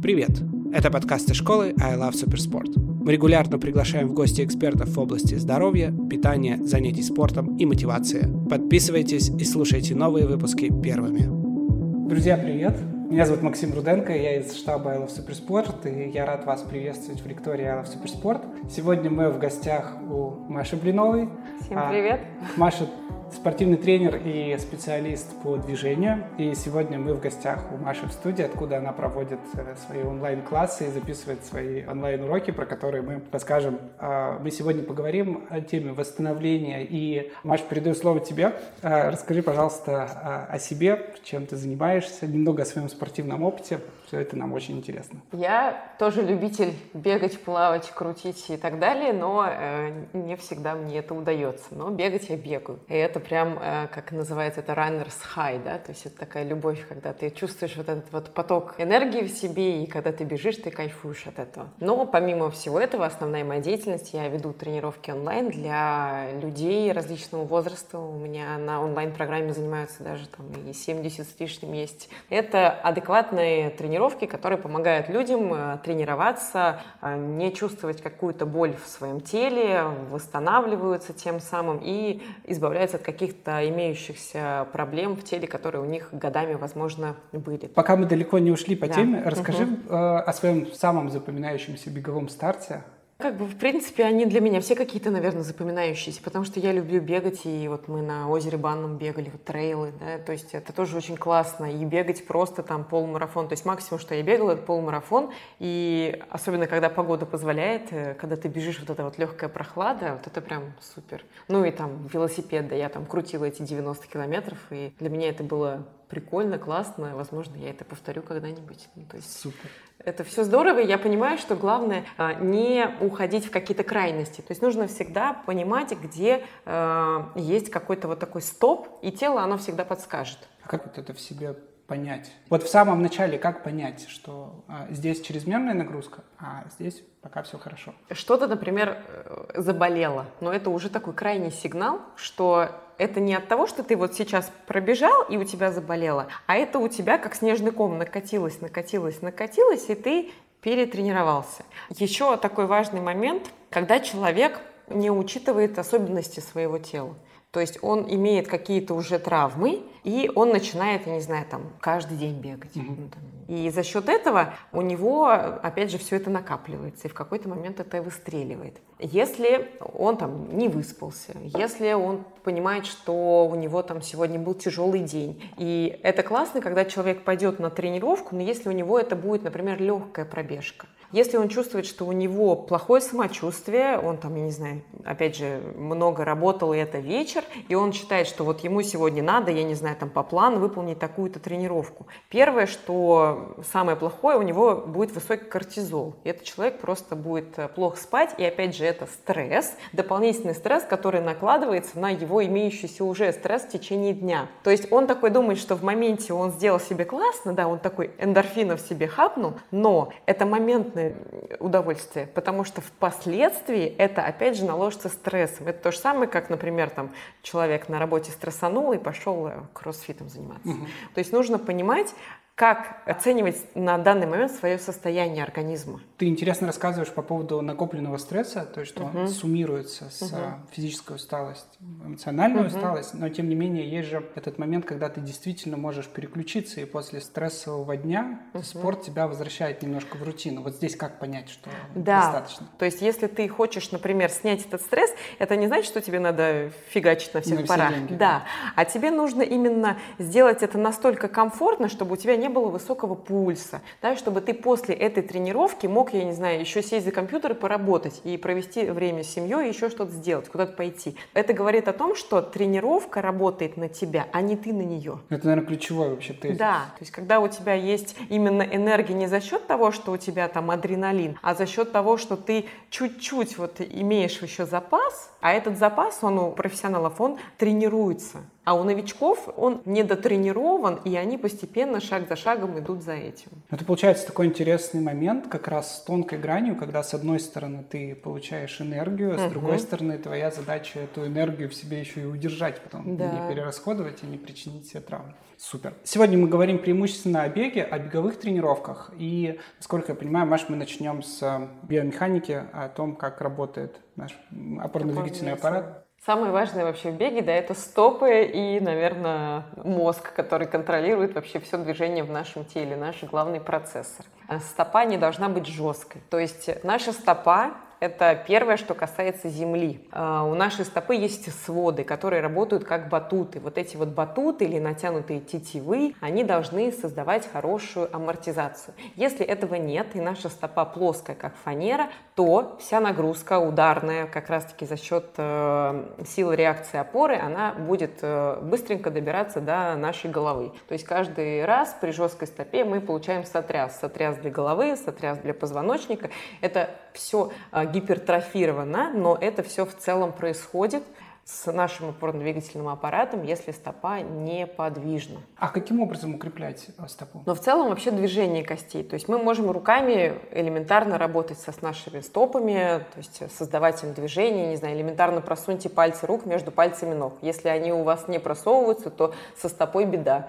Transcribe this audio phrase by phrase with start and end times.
[0.00, 0.30] Привет!
[0.72, 2.78] Это подкасты школы I Love Supersport.
[2.78, 8.28] Мы регулярно приглашаем в гости экспертов в области здоровья, питания, занятий спортом и мотивации.
[8.48, 12.08] Подписывайтесь и слушайте новые выпуски первыми.
[12.08, 12.78] Друзья, привет!
[13.10, 17.20] Меня зовут Максим Руденко, я из штаба I Love Supersport, и я рад вас приветствовать
[17.20, 18.70] в лектории I Love Supersport.
[18.70, 21.28] Сегодня мы в гостях у Маши Блиновой.
[21.64, 22.20] Всем привет!
[22.40, 22.86] А, Маша
[23.32, 26.24] спортивный тренер и специалист по движению.
[26.38, 30.88] И сегодня мы в гостях у Маши в студии, откуда она проводит э, свои онлайн-классы
[30.88, 33.78] и записывает свои онлайн-уроки, про которые мы расскажем.
[33.98, 36.84] А, мы сегодня поговорим о теме восстановления.
[36.84, 38.54] И, Маша, передаю слово тебе.
[38.82, 43.80] А, расскажи, пожалуйста, о себе, чем ты занимаешься, немного о своем спортивном опыте.
[44.08, 45.20] Все это нам очень интересно.
[45.32, 51.14] Я тоже любитель бегать, плавать, крутить и так далее, но э, не всегда мне это
[51.14, 51.66] удается.
[51.72, 52.78] Но бегать я бегаю.
[52.88, 56.86] И это прям, э, как называется, это runner's high, да, то есть это такая любовь,
[56.88, 60.70] когда ты чувствуешь вот этот вот поток энергии в себе, и когда ты бежишь, ты
[60.70, 61.68] кайфуешь от этого.
[61.78, 67.98] Но помимо всего этого, основная моя деятельность, я веду тренировки онлайн для людей различного возраста.
[67.98, 72.08] У меня на онлайн-программе занимаются даже там и 70 с лишним есть.
[72.30, 78.88] Это адекватные тренировки тренировки, которые помогают людям э, тренироваться, э, не чувствовать какую-то боль в
[78.88, 85.84] своем теле, восстанавливаются тем самым и избавляются от каких-то имеющихся проблем в теле, которые у
[85.84, 87.66] них годами, возможно, были.
[87.66, 88.94] Пока мы далеко не ушли по да.
[88.94, 89.94] теме, расскажи угу.
[89.96, 92.82] о своем самом запоминающемся беговом старте.
[93.20, 97.00] Как бы, в принципе, они для меня все какие-то, наверное, запоминающиеся, потому что я люблю
[97.00, 100.96] бегать, и вот мы на озере Банном бегали, вот трейлы, да, то есть это тоже
[100.96, 105.32] очень классно, и бегать просто там полумарафон, то есть максимум, что я бегала, это полумарафон,
[105.58, 110.28] и особенно, когда погода позволяет, э, когда ты бежишь, вот эта вот легкая прохлада, вот
[110.28, 111.24] это прям супер.
[111.48, 115.42] Ну и там велосипед, да, я там крутила эти 90 километров, и для меня это
[115.42, 118.88] было прикольно, классно, возможно, я это повторю когда-нибудь.
[118.94, 119.70] Ну, то есть Супер.
[120.04, 124.40] Это все здорово, и я понимаю, что главное а, не уходить в какие-то крайности.
[124.40, 129.58] То есть нужно всегда понимать, где э, есть какой-то вот такой стоп, и тело оно
[129.58, 130.38] всегда подскажет.
[130.62, 131.56] А как вот это в себе
[131.88, 132.30] понять?
[132.50, 137.58] Вот в самом начале как понять, что а, здесь чрезмерная нагрузка, а здесь пока все
[137.58, 137.94] хорошо?
[138.10, 143.66] Что-то, например, э, заболело, но это уже такой крайний сигнал, что это не от того,
[143.66, 147.72] что ты вот сейчас пробежал и у тебя заболело, а это у тебя как снежный
[147.72, 151.64] ком накатилось, накатилось, накатилось, и ты перетренировался.
[151.88, 157.14] Еще такой важный момент, когда человек не учитывает особенности своего тела.
[157.50, 162.16] То есть он имеет какие-то уже травмы, и он начинает, я не знаю, там, каждый
[162.16, 162.74] день бегать.
[162.74, 163.10] Mm-hmm.
[163.48, 167.78] И за счет этого у него, опять же, все это накапливается, и в какой-то момент
[167.78, 168.80] это выстреливает.
[168.98, 175.00] Если он там не выспался, если он понимает, что у него там сегодня был тяжелый
[175.00, 179.44] день, и это классно, когда человек пойдет на тренировку, но если у него это будет,
[179.44, 184.50] например, легкая пробежка, если он чувствует, что у него плохое самочувствие, он там, я не
[184.50, 189.22] знаю, опять же, много работал, и это вечер, и он считает, что вот ему сегодня
[189.22, 192.06] надо, я не знаю, там по плану выполнить такую-то тренировку.
[192.28, 196.14] Первое, что самое плохое, у него будет высокий кортизол.
[196.24, 200.82] И этот человек просто будет э, плохо спать, и опять же, это стресс, дополнительный стресс,
[200.82, 204.48] который накладывается на его имеющийся уже стресс в течение дня.
[204.64, 208.10] То есть он такой думает, что в моменте он сделал себе классно, да, он такой
[208.18, 211.14] эндорфинов себе хапнул, но это момент абсолютное
[211.60, 215.68] удовольствие, потому что впоследствии это опять же наложится стрессом.
[215.68, 217.10] Это то же самое, как, например, там
[217.42, 220.68] человек на работе стрессанул и пошел э, кроссфитом заниматься.
[220.68, 220.86] Угу.
[221.14, 222.14] То есть нужно понимать,
[222.58, 226.00] как оценивать на данный момент свое состояние организма.
[226.16, 229.20] Ты интересно рассказываешь по поводу накопленного стресса, то есть что угу.
[229.20, 230.40] он суммируется с угу.
[230.72, 231.68] физической усталостью,
[232.04, 232.74] эмоциональную угу.
[232.74, 236.84] усталость, но тем не менее есть же этот момент, когда ты действительно можешь переключиться, и
[236.84, 238.64] после стрессового дня угу.
[238.64, 240.62] спорт тебя возвращает немножко в рутину.
[240.62, 242.22] Вот здесь как понять, что да.
[242.22, 242.66] достаточно?
[242.76, 246.72] То есть если ты хочешь, например, снять этот стресс, это не значит, что тебе надо
[246.88, 247.90] фигачить на всех на парах.
[247.90, 248.18] Все деньги, да.
[248.18, 248.44] да,
[248.74, 253.82] а тебе нужно именно сделать это настолько комфортно, чтобы у тебя не было высокого пульса,
[254.02, 257.54] да, чтобы ты после этой тренировки мог, я не знаю, еще сесть за компьютер и
[257.54, 261.16] поработать, и провести время с семьей, и еще что-то сделать, куда-то пойти.
[261.34, 265.18] Это говорит о том, что тренировка работает на тебя, а не ты на нее.
[265.28, 266.58] Это, наверное, ключевой вообще тезис.
[266.58, 270.16] Да, то есть когда у тебя есть именно энергия не за счет того, что у
[270.16, 275.52] тебя там адреналин, а за счет того, что ты чуть-чуть вот имеешь еще запас, а
[275.52, 282.02] этот запас, он у профессионалов, он тренируется А у новичков он недотренирован, и они постепенно,
[282.02, 283.48] шаг за шагом идут за этим.
[283.70, 288.14] Это получается такой интересный момент, как раз с тонкой гранью, когда с одной стороны ты
[288.14, 289.52] получаешь энергию, а с угу.
[289.52, 293.30] другой стороны твоя задача эту энергию в себе еще и удержать, потом да.
[293.30, 295.32] не перерасходовать и не причинить себе травму.
[295.56, 295.94] Супер.
[296.04, 299.10] Сегодня мы говорим преимущественно о беге, о беговых тренировках.
[299.16, 304.38] И, насколько я понимаю, Маш, мы начнем с биомеханики, о том, как работает наш
[304.78, 306.07] опорно-двигательный аппарат.
[306.24, 311.78] Самое важное вообще в беге, да, это стопы и, наверное, мозг, который контролирует вообще все
[311.78, 314.26] движение в нашем теле, наш главный процессор.
[314.46, 316.20] А стопа не должна быть жесткой.
[316.28, 320.00] То есть наша стопа это первое, что касается земли.
[320.12, 323.58] А, у нашей стопы есть своды, которые работают как батуты.
[323.58, 328.94] Вот эти вот батуты или натянутые тетивы, они должны создавать хорошую амортизацию.
[329.16, 332.08] Если этого нет, и наша стопа плоская, как фанера,
[332.38, 338.60] то вся нагрузка ударная, как раз-таки за счет э, силы реакции опоры, она будет э,
[338.62, 340.70] быстренько добираться до нашей головы.
[340.86, 343.98] То есть каждый раз при жесткой стопе мы получаем сотряс.
[343.98, 346.30] Сотряс для головы, сотряс для позвоночника.
[346.60, 351.02] Это все э, гипертрофировано, но это все в целом происходит
[351.48, 355.40] с нашим опорно-двигательным аппаратом, если стопа неподвижна.
[355.56, 357.42] А каким образом укреплять э, стопу?
[357.46, 359.02] Но в целом вообще движение костей.
[359.02, 364.12] То есть мы можем руками элементарно работать со, с нашими стопами, то есть создавать им
[364.12, 367.38] движение, не знаю, элементарно просуньте пальцы рук между пальцами ног.
[367.40, 370.48] Если они у вас не просовываются, то со стопой беда.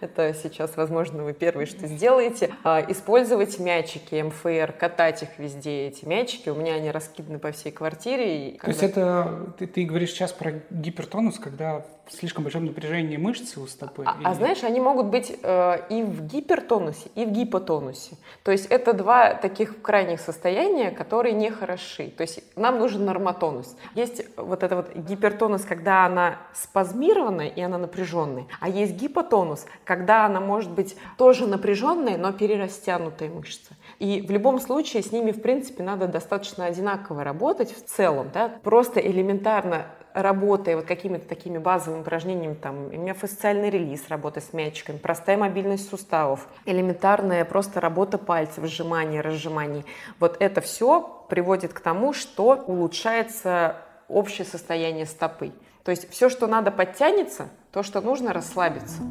[0.00, 2.50] Это сейчас, возможно, вы первые, что сделаете.
[2.64, 6.48] А, использовать мячики МФР, катать их везде, эти мячики.
[6.48, 8.58] У меня они раскиданы по всей квартире.
[8.60, 13.66] То есть это, ты, ты говоришь сейчас про гипертонус, когда слишком большом напряжении мышцы у
[13.66, 14.04] стопы?
[14.06, 18.16] А, а знаешь, они могут быть э, и в гипертонусе, и в гипотонусе.
[18.42, 22.08] То есть это два таких крайних состояния, которые не хороши.
[22.08, 23.76] То есть нам нужен нормотонус.
[23.94, 30.26] Есть вот это вот гипертонус, когда она спазмированная и она напряженная, а есть гипотонус, когда
[30.26, 33.74] она может быть тоже напряженная, но перерастянутая мышца.
[33.98, 38.50] И в любом случае с ними, в принципе, надо достаточно одинаково работать в целом, да,
[38.62, 45.36] просто элементарно работая вот какими-то такими базовыми упражнениями, там, миофасциальный релиз, работа с мячиками, простая
[45.36, 49.84] мобильность суставов, элементарная просто работа пальцев, сжимание, разжимание.
[50.18, 53.76] Вот это все приводит к тому, что улучшается
[54.08, 55.52] общее состояние стопы.
[55.84, 59.02] То есть все, что надо, подтянется, то, что нужно, расслабиться.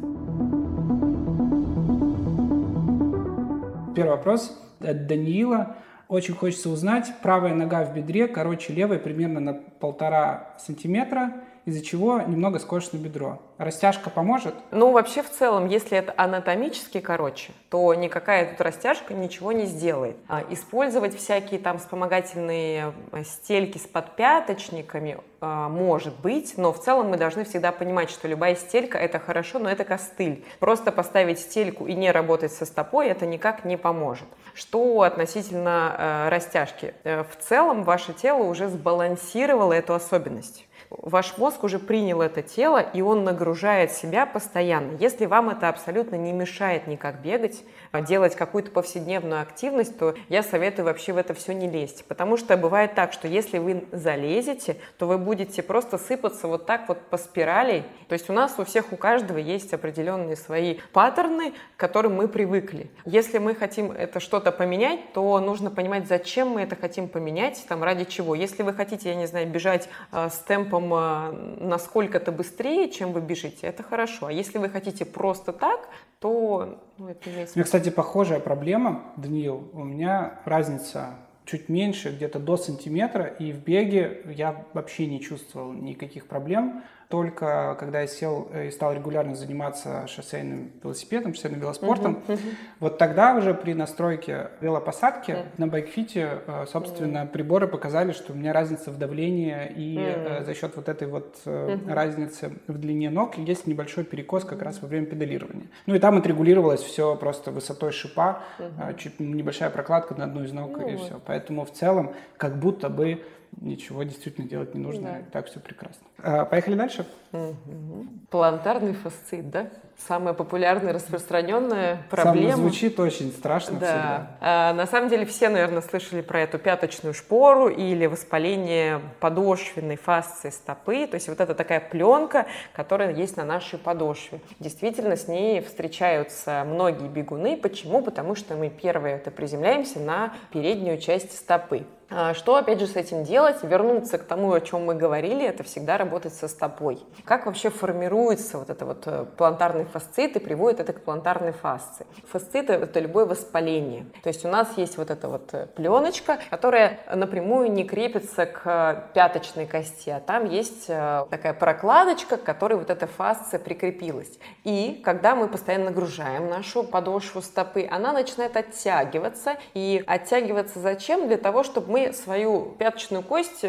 [3.94, 5.76] Первый вопрос от Даниила.
[6.08, 11.32] Очень хочется узнать, правая нога в бедре короче левой примерно на полтора сантиметра,
[11.66, 13.40] из-за чего немного скошено бедро.
[13.58, 14.54] Растяжка поможет?
[14.70, 20.16] Ну, вообще, в целом, если это анатомически короче, то никакая тут растяжка ничего не сделает.
[20.28, 27.10] А использовать всякие там вспомогательные э, стельки с подпяточниками а, может быть, но в целом
[27.10, 30.44] мы должны всегда понимать, что любая стелька это хорошо, но это костыль.
[30.60, 34.26] Просто поставить стельку и не работать со стопой это никак не поможет.
[34.54, 36.94] Что относительно э, растяжки?
[37.04, 42.78] Э, в целом ваше тело уже сбалансировало эту особенность ваш мозг уже принял это тело,
[42.78, 44.96] и он нагружает себя постоянно.
[44.98, 47.62] Если вам это абсолютно не мешает никак бегать,
[48.00, 52.04] делать какую-то повседневную активность, то я советую вообще в это все не лезть.
[52.06, 56.88] Потому что бывает так, что если вы залезете, то вы будете просто сыпаться вот так
[56.88, 57.84] вот по спирали.
[58.08, 62.28] То есть у нас у всех, у каждого есть определенные свои паттерны, к которым мы
[62.28, 62.90] привыкли.
[63.04, 67.82] Если мы хотим это что-то поменять, то нужно понимать, зачем мы это хотим поменять, там
[67.82, 68.34] ради чего.
[68.34, 73.20] Если вы хотите, я не знаю, бежать э, с темпом э, насколько-то быстрее, чем вы
[73.20, 74.26] бежите, это хорошо.
[74.26, 75.88] А если вы хотите просто так,
[76.20, 77.52] то ну, это смысл.
[77.54, 79.70] У меня, кстати, похожая проблема, Даниил.
[79.72, 81.10] У меня разница
[81.44, 86.82] чуть меньше, где-то до сантиметра, и в беге я вообще не чувствовал никаких проблем.
[87.08, 92.54] Только когда я сел э, и стал регулярно заниматься шоссейным велосипедом, шоссейным велоспортом, uh-huh, uh-huh.
[92.80, 95.44] вот тогда уже при настройке велопосадки uh-huh.
[95.56, 97.28] на байкфите, э, собственно, uh-huh.
[97.28, 100.44] приборы показали, что у меня разница в давлении, и uh-huh.
[100.44, 101.92] за счет вот этой вот uh-huh.
[101.92, 105.68] разницы в длине ног есть небольшой перекос как раз во время педалирования.
[105.86, 108.98] Ну и там отрегулировалось все просто высотой шипа, uh-huh.
[108.98, 110.94] чуть небольшая прокладка на одну из ног, uh-huh.
[110.94, 111.20] и все.
[111.24, 113.22] Поэтому в целом как будто бы
[113.60, 115.18] ничего действительно делать не нужно, да.
[115.20, 116.06] и так все прекрасно.
[116.18, 117.06] А, поехали дальше.
[117.36, 118.06] Угу.
[118.30, 119.68] Плантарный фасцит, да?
[120.06, 122.52] самая популярная, распространенная проблема.
[122.52, 123.86] Сам звучит очень страшно да.
[123.86, 124.30] всегда.
[124.40, 130.50] А, на самом деле все, наверное, слышали про эту пяточную шпору или воспаление подошвенной фасции
[130.50, 131.06] стопы.
[131.06, 134.40] То есть вот это такая пленка, которая есть на нашей подошве.
[134.60, 137.56] Действительно, с ней встречаются многие бегуны.
[137.56, 138.02] Почему?
[138.02, 141.86] Потому что мы первое это приземляемся на переднюю часть стопы.
[142.08, 143.56] А, что, опять же, с этим делать?
[143.62, 147.00] Вернуться к тому, о чем мы говорили, это всегда работать со стопой.
[147.26, 152.06] Как вообще формируется вот это вот э, плантарный фасцит и приводит это к плантарной фасции?
[152.30, 154.06] Фасцит– это любое воспаление.
[154.22, 158.62] То есть у нас есть вот эта вот э, пленочка, которая напрямую не крепится к
[158.64, 164.30] э, пяточной кости, а там есть такая прокладочка, к которой вот эта фасция прикрепилась.
[164.62, 169.56] И когда мы постоянно нагружаем нашу подошву стопы, она начинает оттягиваться.
[169.74, 171.26] И оттягиваться зачем?
[171.26, 173.64] Для того, чтобы мы свою пяточную кость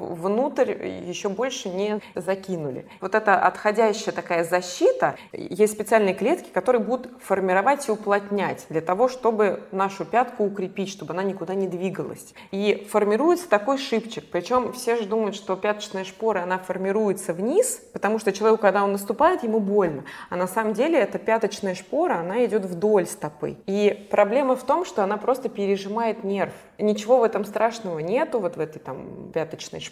[0.00, 2.86] внутрь еще больше не закинули.
[3.00, 9.08] Вот эта отходящая такая защита, есть специальные клетки, которые будут формировать и уплотнять для того,
[9.08, 12.34] чтобы нашу пятку укрепить, чтобы она никуда не двигалась.
[12.50, 14.24] И формируется такой шипчик.
[14.30, 18.92] Причем все же думают, что пяточная шпора, она формируется вниз, потому что человеку, когда он
[18.92, 20.04] наступает, ему больно.
[20.28, 23.56] А на самом деле эта пяточная шпора, она идет вдоль стопы.
[23.66, 26.54] И проблема в том, что она просто пережимает нерв.
[26.78, 29.89] Ничего в этом страшного нету, вот в этой там пяточной шпоре.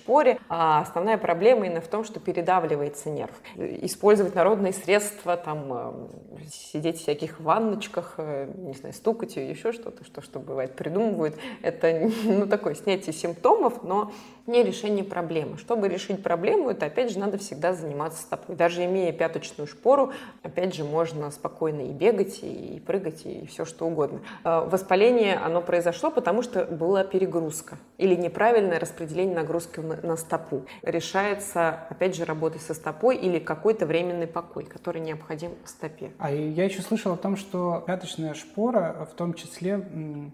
[0.49, 3.33] А основная проблема именно в том, что передавливается нерв.
[3.57, 5.93] Использовать народные средства, там, э,
[6.51, 11.37] сидеть в всяких ванночках, э, не знаю, стукать и еще что-то, что, что бывает, придумывают.
[11.63, 14.13] Это, ну, такое снятие симптомов, но
[14.49, 15.59] не решение проблемы.
[15.59, 18.57] Чтобы решить проблему, это, опять же, надо всегда заниматься стопой.
[18.57, 20.13] Даже имея пяточную шпору,
[20.43, 24.21] опять же, можно спокойно и бегать, и прыгать, и все что угодно.
[24.45, 30.65] Э, воспаление, оно произошло, потому что была перегрузка или неправильное распределение нагрузки на стопу.
[30.83, 36.11] Решается, опять же, работой со стопой или какой-то временный покой, который необходим стопе.
[36.19, 39.87] А я еще слышал о том, что пяточная шпора в том числе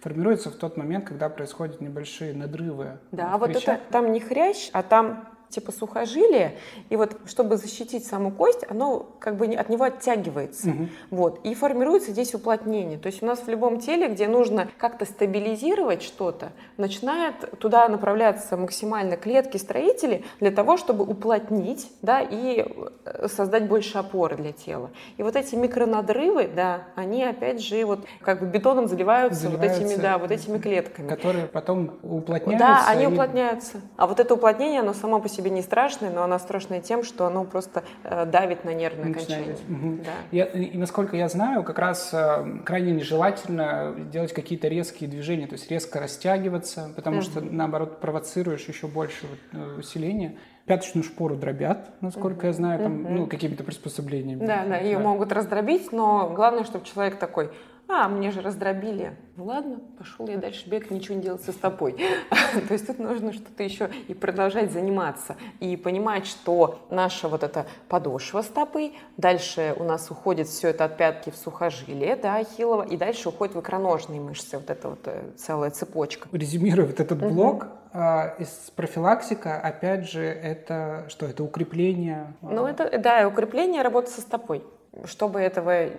[0.02, 2.98] формируется в тот момент, когда происходят небольшие надрывы.
[3.12, 6.56] Да, вот это там не хрящ, а там типа сухожилие,
[6.90, 10.70] и вот чтобы защитить саму кость, оно как бы от него оттягивается.
[10.70, 10.88] Угу.
[11.10, 12.98] Вот, и формируется здесь уплотнение.
[12.98, 18.56] То есть у нас в любом теле, где нужно как-то стабилизировать что-то, начинает туда направляться
[18.56, 22.66] максимально клетки строители для того, чтобы уплотнить, да, и
[23.04, 24.90] э, создать больше опоры для тела.
[25.16, 29.90] И вот эти микронадрывы, да, они опять же вот как бы бетоном заливаются, заливаются вот
[29.90, 31.08] этими, да, вот этими клетками.
[31.08, 32.66] Которые потом уплотняются.
[32.66, 33.06] Да, они и...
[33.06, 33.80] уплотняются.
[33.96, 37.04] А вот это уплотнение, оно само по себе себе не страшное, но она страшная тем,
[37.04, 39.56] что оно просто э, давит на нервное окончание.
[39.68, 39.98] Угу.
[40.04, 40.12] Да.
[40.32, 45.54] Я, и насколько я знаю, как раз э, крайне нежелательно делать какие-то резкие движения, то
[45.54, 47.24] есть резко растягиваться, потому угу.
[47.24, 50.36] что наоборот провоцируешь еще больше э, усиления
[50.66, 52.50] пяточную шпору дробят, насколько mm-hmm.
[52.50, 53.10] я знаю, там, mm-hmm.
[53.10, 54.46] ну, какими-то приспособлениями.
[54.46, 57.50] Да, да, ее могут раздробить, но главное, чтобы человек такой,
[57.88, 59.16] а, мне же раздробили.
[59.36, 61.92] Ну ладно, пошел я дальше бегать, ничего не делать со стопой.
[62.68, 65.36] То есть тут нужно что-то еще и продолжать заниматься.
[65.60, 70.96] И понимать, что наша вот эта подошва стопы, дальше у нас уходит все это от
[70.96, 75.32] пятки в сухожилие, да, ахиллово, и дальше уходит в икроножные мышцы, вот эта вот э,
[75.36, 76.28] целая цепочка.
[76.32, 81.26] Резюмируя вот этот блок, а, из профилактика, опять же, это что?
[81.26, 82.34] Это укрепление?
[82.42, 84.64] Ну, это, да, укрепление работы со стопой.
[85.04, 85.90] Чтобы этого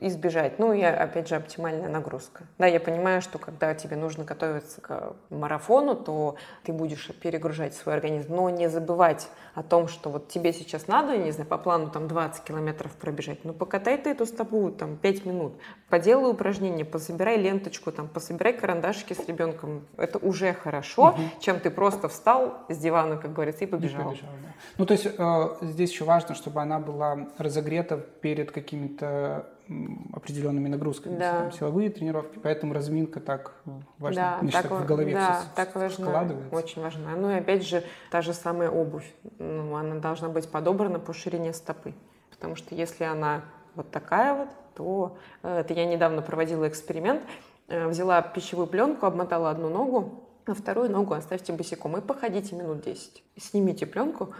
[0.00, 0.58] избежать.
[0.58, 2.44] Ну и, опять же, оптимальная нагрузка.
[2.58, 7.94] Да, я понимаю, что когда тебе нужно готовиться к марафону, то ты будешь перегружать свой
[7.94, 11.90] организм, но не забывать о том, что вот тебе сейчас надо, не знаю, по плану
[11.90, 15.54] там 20 километров пробежать, ну покатай ты эту стопу там 5 минут,
[15.88, 19.86] поделай упражнения, пособирай ленточку, там, пособирай карандашики с ребенком.
[19.96, 21.20] Это уже хорошо, угу.
[21.40, 24.00] чем ты просто встал с дивана, как говорится, и побежал.
[24.00, 24.54] И побежал да.
[24.78, 29.46] Ну, то есть э, здесь еще важно, чтобы она была разогрета перед какими-то
[30.12, 31.50] определенными нагрузками, да.
[31.50, 33.54] силовые тренировки, поэтому разминка так
[33.98, 36.54] важна, да, так, в голове да, все так важно, складывается.
[36.54, 37.16] Очень важна.
[37.16, 41.54] Ну и опять же, та же самая обувь, ну, она должна быть подобрана по ширине
[41.54, 41.94] стопы,
[42.30, 43.42] потому что если она
[43.74, 47.22] вот такая вот, то э, это я недавно проводила эксперимент,
[47.68, 52.82] э, взяла пищевую пленку, обмотала одну ногу, а вторую ногу оставьте босиком и походите минут
[52.82, 53.22] 10.
[53.38, 54.30] Снимите пленку.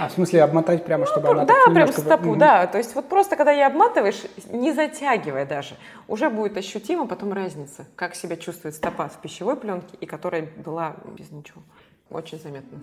[0.00, 2.36] А, в смысле обмотать прямо, чтобы ну, она Да, прям стопу, угу.
[2.36, 2.66] да.
[2.66, 5.76] То есть вот просто когда я обматываешь, не затягивая даже,
[6.08, 10.96] уже будет ощутимо потом разница, как себя чувствует стопа в пищевой пленке и которая была
[11.16, 11.62] без ничего.
[12.10, 12.78] Очень заметно.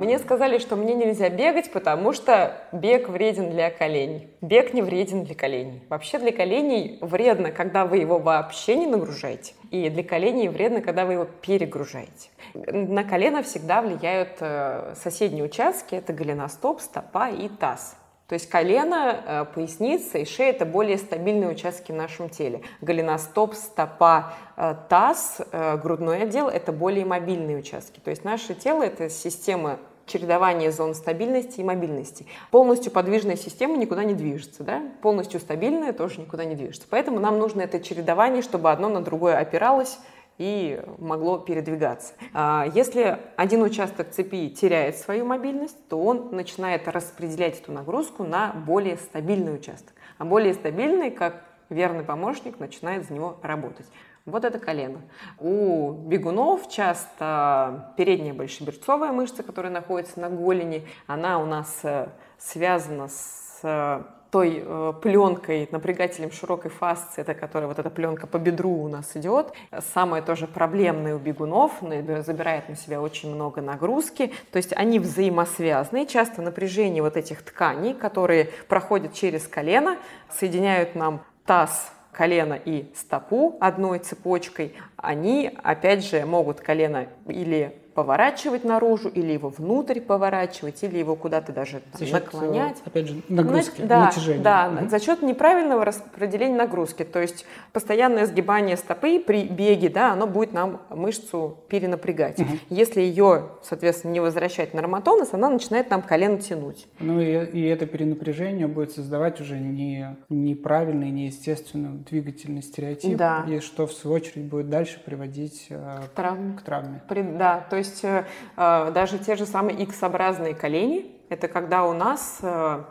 [0.00, 4.30] Мне сказали, что мне нельзя бегать, потому что бег вреден для коленей.
[4.40, 5.82] Бег не вреден для коленей.
[5.90, 9.52] Вообще для коленей вредно, когда вы его вообще не нагружаете.
[9.70, 12.30] И для коленей вредно, когда вы его перегружаете.
[12.54, 15.94] На колено всегда влияют э, соседние участки.
[15.94, 17.94] Это голеностоп, стопа и таз.
[18.26, 22.62] То есть колено, э, поясница и шея– это более стабильные участки в нашем теле.
[22.80, 28.00] Голеностоп, стопа, э, таз, грудной отдел– это более мобильные участки.
[28.00, 29.78] То есть наше тело– это система
[30.10, 32.26] чередование зон стабильности и мобильности.
[32.50, 34.82] Полностью подвижная система никуда не движется, да?
[35.02, 36.86] полностью стабильная тоже никуда не движется.
[36.90, 39.98] Поэтому нам нужно это чередование, чтобы одно на другое опиралось
[40.40, 42.14] и могло передвигаться.
[42.32, 48.54] А если один участок цепи теряет свою мобильность, то он начинает распределять эту нагрузку на
[48.54, 49.92] более стабильный участок.
[50.16, 53.86] А более стабильный, как верный помощник, начинает за него работать.
[54.30, 55.00] Вот это колено.
[55.38, 62.08] У бегунов часто передняя большеберцовая мышца, которая находится на голени, она у нас э,
[62.38, 68.38] связана с э, той э, пленкой, напрягателем широкой фасции, это которая вот эта пленка по
[68.38, 69.52] бедру у нас идет.
[69.92, 74.32] Самое тоже проблемное у бегунов, забирает на себя очень много нагрузки.
[74.52, 76.06] То есть они взаимосвязаны.
[76.06, 79.96] Часто напряжение вот этих тканей, которые проходят через колено,
[80.30, 88.64] соединяют нам таз колено и стопу одной цепочкой, они, опять же, могут колено или поворачивать
[88.64, 92.78] наружу, или его внутрь поворачивать, или его куда-то даже там, счет, наклонять.
[92.78, 94.42] Э, опять же, нагрузки, да, натяжения.
[94.42, 94.88] Да, угу.
[94.88, 97.04] за счет неправильного распределения нагрузки.
[97.04, 102.40] То есть постоянное сгибание стопы при беге, да, оно будет нам мышцу перенапрягать.
[102.40, 102.48] Угу.
[102.70, 106.86] Если ее, соответственно, не возвращать на норматонус, она начинает нам колено тянуть.
[106.98, 113.44] Ну и, и это перенапряжение будет создавать уже не, неправильный, неестественный двигательный стереотип, да.
[113.48, 116.56] и что в свою очередь будет дальше приводить э, к травме.
[116.56, 117.02] К травме.
[117.08, 118.24] При, да, то есть э,
[118.56, 122.82] э, даже те же самые X-образные колени, это когда у нас э,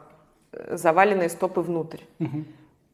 [0.72, 2.02] заваленные стопы внутрь.
[2.20, 2.44] Угу.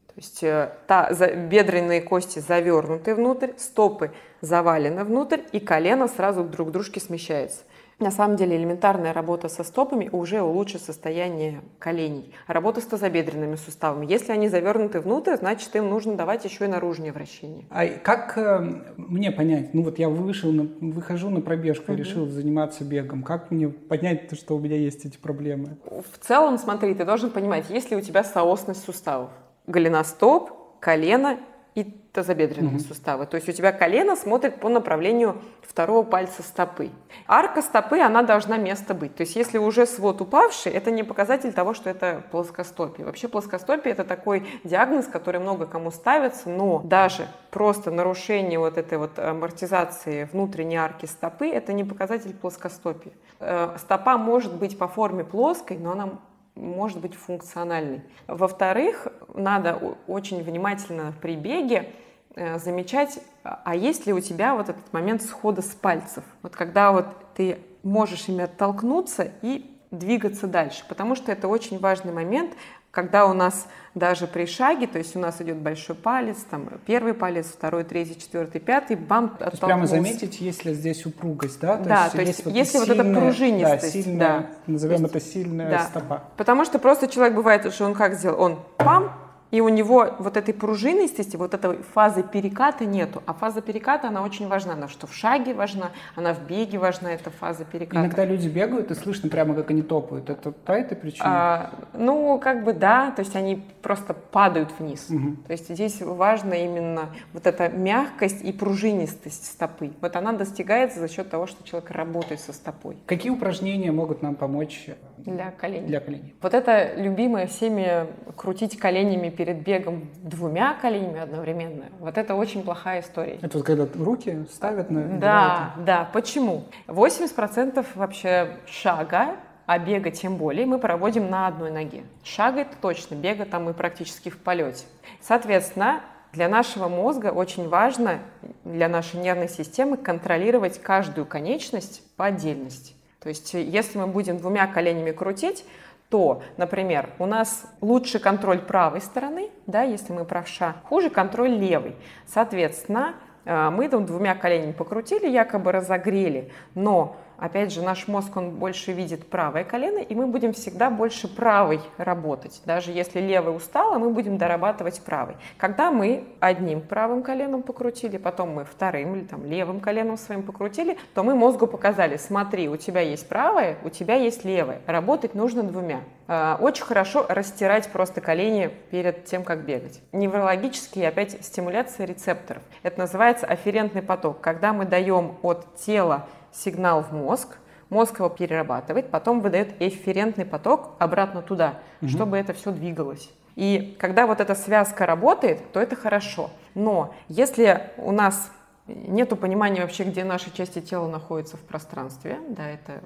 [0.07, 0.45] То есть
[0.88, 7.00] та, за, бедренные кости завернуты внутрь, стопы завалены внутрь, и колено сразу друг к дружке
[7.00, 7.63] смещается.
[7.97, 12.33] На самом деле элементарная работа со стопами уже улучшит состояние коленей.
[12.45, 14.05] Работа с тазобедренными суставами.
[14.05, 17.65] Если они завернуты внутрь, значит им нужно давать еще и наружное вращение.
[17.69, 18.59] А как э,
[18.97, 19.73] мне понять?
[19.73, 21.99] Ну вот я вышел, на, выхожу на пробежку угу.
[21.99, 23.23] решил заниматься бегом.
[23.23, 25.77] Как мне понять, что у меня есть эти проблемы?
[25.85, 29.29] В целом, смотри, ты должен понимать, есть ли у тебя соосность суставов.
[29.67, 31.37] Голеностоп, колено
[31.75, 32.88] и тазобедренные mm-hmm.
[32.88, 33.25] суставы.
[33.25, 36.89] То есть у тебя колено смотрит по направлению второго пальца стопы.
[37.27, 39.13] Арка стопы, она должна место быть.
[39.15, 43.05] То есть если уже свод упавший, это не показатель того, что это плоскостопие.
[43.05, 48.98] Вообще плоскостопие это такой диагноз, который много кому ставится, но даже просто нарушение вот этой
[48.98, 53.12] вот амортизации внутренней арки стопы, это не показатель плоскостопия.
[53.41, 56.20] Э, стопа может быть по форме плоской, но она
[56.55, 58.01] может быть функциональной.
[58.27, 61.91] Во-вторых, надо очень внимательно при беге
[62.35, 66.24] э, замечать, а есть ли у тебя вот этот момент схода с пальцев.
[66.41, 72.11] Вот когда вот ты можешь ими оттолкнуться и двигаться дальше, потому что это очень важный
[72.11, 72.53] момент,
[72.96, 77.14] когда у нас даже при шаге, то есть у нас идет большой палец, там первый
[77.14, 81.77] палец, второй, третий, четвертый, пятый, бам, То есть прямо заметить, если здесь упругость, да?
[81.77, 83.84] То да, есть, то есть если, если вот эта пружинистость.
[83.84, 84.50] Да, сильная, да.
[84.68, 85.79] назовем есть, это сильная да.
[85.88, 86.24] стопа.
[86.38, 89.12] Потому что просто человек бывает, что он как сделал, он пам,
[89.51, 93.22] и у него вот этой пружинистости, вот этой фазы переката нету.
[93.25, 94.74] А фаза переката, она очень важна.
[94.74, 98.00] Она что в шаге важна, она в беге важна, эта фаза переката.
[98.00, 100.29] Иногда люди бегают, и слышно прямо, как они топают.
[100.29, 101.24] Это по этой причине?
[101.25, 105.08] А, ну, как бы да, то есть они просто падают вниз.
[105.10, 105.36] Угу.
[105.48, 109.92] То есть здесь важно именно вот эта мягкость и пружинистость стопы.
[110.01, 112.98] Вот она достигается за счет того, что человек работает со стопой.
[113.05, 115.88] Какие упражнения могут нам помочь для коленей?
[115.88, 116.36] Для коленей.
[116.42, 123.01] Вот это любимое всеми крутить коленями перед бегом двумя коленями одновременно, вот это очень плохая
[123.01, 123.39] история.
[123.41, 125.03] Это вот когда руки ставят на...
[125.19, 126.09] Да, да.
[126.13, 126.65] Почему?
[126.87, 132.03] 80% вообще шага а бега тем более мы проводим на одной ноге.
[132.24, 134.85] Шага это точно, бега там мы практически в полете.
[135.21, 136.01] Соответственно,
[136.33, 138.19] для нашего мозга очень важно,
[138.63, 142.93] для нашей нервной системы контролировать каждую конечность по отдельности.
[143.21, 145.65] То есть если мы будем двумя коленями крутить,
[146.09, 151.96] то, например, у нас лучше контроль правой стороны, да, если мы правша, хуже контроль левой.
[152.27, 153.15] Соответственно,
[153.46, 158.91] э, мы там двумя коленями покрутили, якобы разогрели, но опять же, наш мозг, он больше
[158.91, 162.61] видит правое колено, и мы будем всегда больше правой работать.
[162.65, 165.35] Даже если левый устала, мы будем дорабатывать правой.
[165.57, 170.98] Когда мы одним правым коленом покрутили, потом мы вторым или там левым коленом своим покрутили,
[171.13, 174.81] то мы мозгу показали, смотри, у тебя есть правое, у тебя есть левое.
[174.85, 176.01] Работать нужно двумя.
[176.27, 180.01] А, очень хорошо растирать просто колени перед тем, как бегать.
[180.11, 182.63] Неврологически опять стимуляция рецепторов.
[182.81, 187.57] Это называется афферентный поток, когда мы даем от тела сигнал в мозг,
[187.89, 192.09] мозг его перерабатывает, потом выдает эфферентный поток обратно туда, угу.
[192.09, 193.29] чтобы это все двигалось.
[193.55, 196.50] И когда вот эта связка работает, то это хорошо.
[196.74, 198.51] Но если у нас
[198.87, 203.01] нету понимания вообще, где наши части тела находятся в пространстве, да, это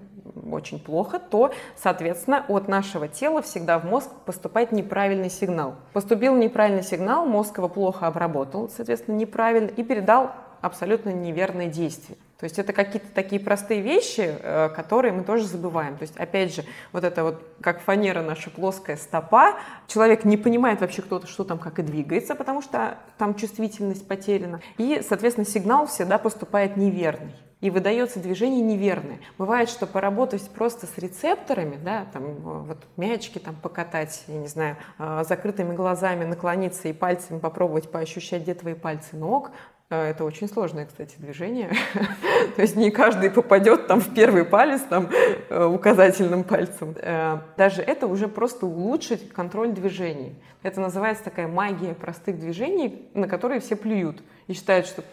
[0.51, 5.75] очень плохо, то, соответственно, от нашего тела всегда в мозг поступает неправильный сигнал.
[5.93, 10.31] Поступил неправильный сигнал, мозг его плохо обработал, соответственно, неправильно, и передал
[10.61, 12.17] абсолютно неверные действия.
[12.39, 15.97] То есть это какие-то такие простые вещи, э, которые мы тоже забываем.
[15.97, 19.55] То есть, опять же, вот это вот, как фанера наша плоская стопа,
[19.87, 24.61] человек не понимает вообще кто-то, что там, как и двигается, потому что там чувствительность потеряна.
[24.77, 29.19] И, соответственно, сигнал всегда поступает неверный и выдается движение неверное.
[29.37, 32.33] Бывает, что поработать просто с рецепторами, да, там э,
[32.67, 38.43] вот мячики там покатать, я не знаю, э, закрытыми глазами наклониться и пальцами попробовать поощущать,
[38.43, 39.51] где твои пальцы ног,
[39.95, 41.71] это очень сложное, кстати, движение.
[42.55, 45.09] То есть не каждый попадет там в первый палец там
[45.49, 46.95] э, указательным пальцем.
[47.01, 50.35] Э, даже это уже просто улучшить контроль движений.
[50.61, 55.03] Это называется такая магия простых движений, на которые все плюют и считают, что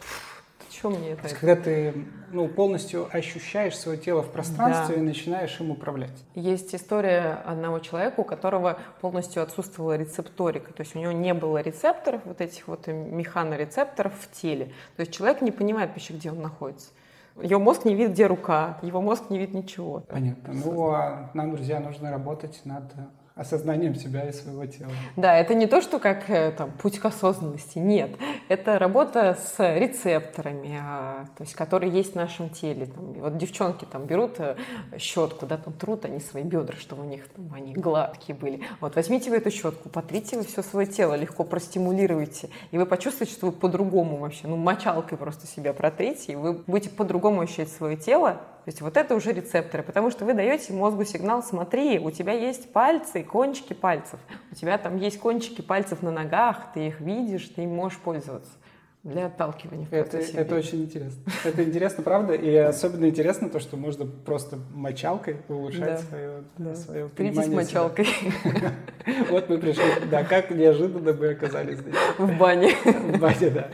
[0.77, 1.23] чем мне это?
[1.23, 1.95] То есть, когда ты
[2.33, 5.03] ну, полностью ощущаешь свое тело в пространстве да.
[5.03, 6.25] и начинаешь им управлять.
[6.35, 10.73] Есть история одного человека, у которого полностью отсутствовала рецепторика.
[10.73, 14.67] То есть у него не было рецепторов, вот этих вот механорецепторов в теле.
[14.97, 16.91] То есть человек не понимает вообще, где он находится.
[17.43, 20.01] Его мозг не видит, где рука, его мозг не видит ничего.
[20.09, 20.55] Понятно.
[20.55, 22.85] Ну, а нам, друзья, нужно работать над
[23.37, 24.91] осознанием себя и своего тела.
[25.15, 28.17] Да, это не то, что как э, там, путь к осознанности, нет.
[28.49, 32.87] Это работа с рецепторами, а, то есть, которые есть в нашем теле.
[32.87, 34.57] Там, вот девчонки там берут э,
[34.97, 38.63] щетку, да, там трут они свои бедра, чтобы у них там, они гладкие были.
[38.81, 43.35] Вот возьмите вы эту щетку, потрите вы все свое тело, легко простимулируйте, и вы почувствуете,
[43.35, 47.99] что вы по-другому вообще, ну, мочалкой просто себя протрите, и вы будете по-другому ощущать свое
[47.99, 52.11] тело, то есть вот это уже рецепторы, потому что вы даете мозгу сигнал, смотри, у
[52.11, 54.19] тебя есть пальцы, кончики пальцев,
[54.51, 58.51] у тебя там есть кончики пальцев на ногах, ты их видишь, ты им можешь пользоваться
[59.05, 59.87] для отталкивания.
[59.93, 61.23] Это, это очень интересно.
[61.45, 62.33] Это интересно, правда?
[62.35, 66.75] И особенно интересно то, что можно просто мочалкой улучшать да, свое, да.
[66.75, 68.09] свое понимание мочалкой.
[69.31, 69.85] Вот мы пришли.
[70.11, 71.95] Да, как неожиданно мы оказались здесь.
[72.19, 72.75] В бане.
[72.85, 73.71] В бане, да.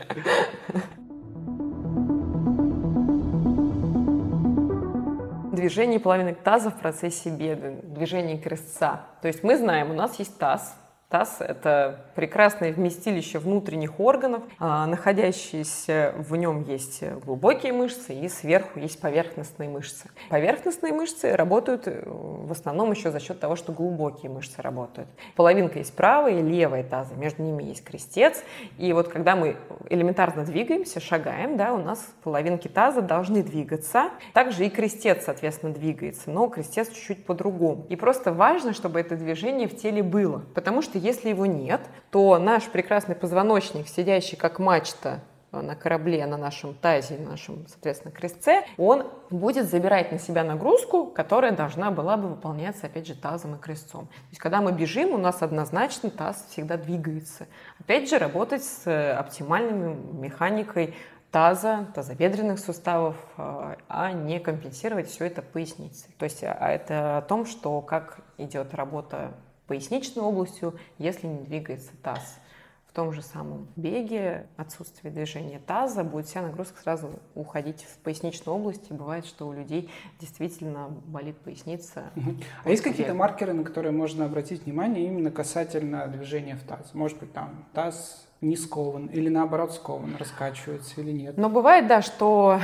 [5.63, 9.05] Движение половины таза в процессе бега, движение крестца.
[9.21, 10.75] То есть мы знаем, у нас есть таз,
[11.13, 14.41] Таз– это прекрасное вместилище внутренних органов.
[14.57, 20.09] А, находящиеся в нем есть глубокие мышцы и сверху есть поверхностные мышцы.
[20.31, 25.07] Поверхностные мышцы работают э, в основном еще за счет того, что глубокие мышцы работают.
[25.35, 28.41] Половинка есть правая и левая таза, между ними есть крестец.
[28.79, 29.57] И вот когда мы
[29.91, 34.09] элементарно двигаемся, шагаем, да, у нас половинки таза должны двигаться.
[34.33, 37.85] Также и крестец, соответственно, двигается, но крестец чуть-чуть по-другому.
[37.89, 42.37] И просто важно, чтобы это движение в теле было, потому что если его нет, то
[42.39, 45.19] наш прекрасный позвоночник, сидящий как мачта
[45.51, 51.05] на корабле, на нашем тазе, на нашем, соответственно, крестце, он будет забирать на себя нагрузку,
[51.05, 54.07] которая должна была бы выполняться, опять же, тазом и крестцом.
[54.07, 57.47] То есть, когда мы бежим, у нас однозначно таз всегда двигается.
[57.79, 60.95] Опять же, работать с оптимальной механикой
[61.29, 66.13] таза, тазобедренных суставов, а, а не компенсировать все это поясницей.
[66.17, 69.33] То есть а это о том, что как идет работа
[69.67, 72.39] поясничной областью, если не двигается таз.
[72.87, 78.55] В том же самом беге отсутствие движения таза, будет вся нагрузка сразу уходить в поясничную
[78.55, 78.91] область.
[78.91, 82.11] И бывает, что у людей действительно болит поясница.
[82.15, 82.35] Угу.
[82.65, 86.93] А есть какие-то маркеры, на которые можно обратить внимание именно касательно движения в таз?
[86.93, 91.37] Может быть, там таз не скован или наоборот скован, раскачивается или нет.
[91.37, 92.59] Но бывает, да, что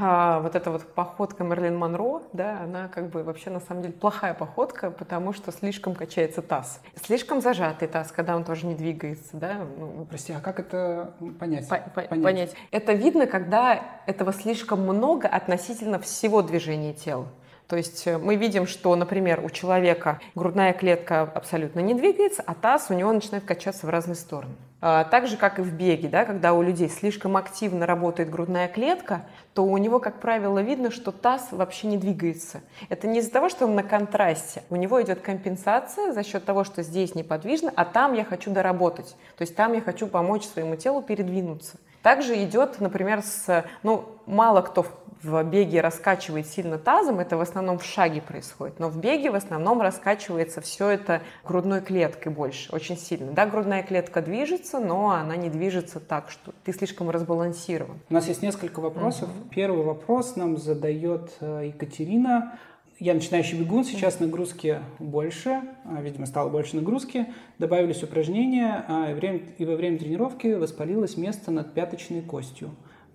[0.00, 3.94] а, вот эта вот походка Мерлин Монро, да, она как бы вообще на самом деле
[3.94, 6.80] плохая походка, потому что слишком качается таз.
[7.02, 9.66] Слишком зажатый таз, когда он тоже не двигается, да.
[9.78, 11.68] Ну, Прости, а как это понять?
[11.68, 12.22] По понять?
[12.22, 12.54] понять?
[12.70, 17.26] Это видно, когда этого слишком много относительно всего движения тела.
[17.66, 22.54] То есть э, мы видим, что, например, у человека грудная клетка абсолютно не двигается, а
[22.54, 24.54] таз у него начинает качаться в разные стороны.
[24.80, 28.68] А, так же, как и в беге, да, когда у людей слишком активно работает грудная
[28.68, 32.60] клетка, то у него, как правило, видно, что таз вообще не двигается.
[32.88, 34.62] Это не из-за того, что он на контрасте.
[34.70, 39.16] У него идет компенсация за счет того, что здесь неподвижно, а там я хочу доработать.
[39.36, 41.78] То есть там я хочу помочь своему телу передвинуться.
[42.02, 44.86] Также идет, например, с, ну, мало кто
[45.22, 49.34] в беге раскачивает сильно тазом, это в основном в шаге происходит, но в беге в
[49.34, 53.32] основном раскачивается все это грудной клеткой больше, очень сильно.
[53.32, 57.98] Да, грудная клетка движется, но она не движется так, что ты слишком разбалансирован.
[58.08, 59.28] У нас есть несколько вопросов.
[59.28, 59.48] Угу.
[59.50, 62.58] Первый вопрос нам задает э, Екатерина.
[63.00, 67.26] Я начинающий бегун, сейчас нагрузки больше, а, видимо, стало больше нагрузки,
[67.58, 72.70] добавились упражнения, а, и во время тренировки воспалилось место над пяточной костью.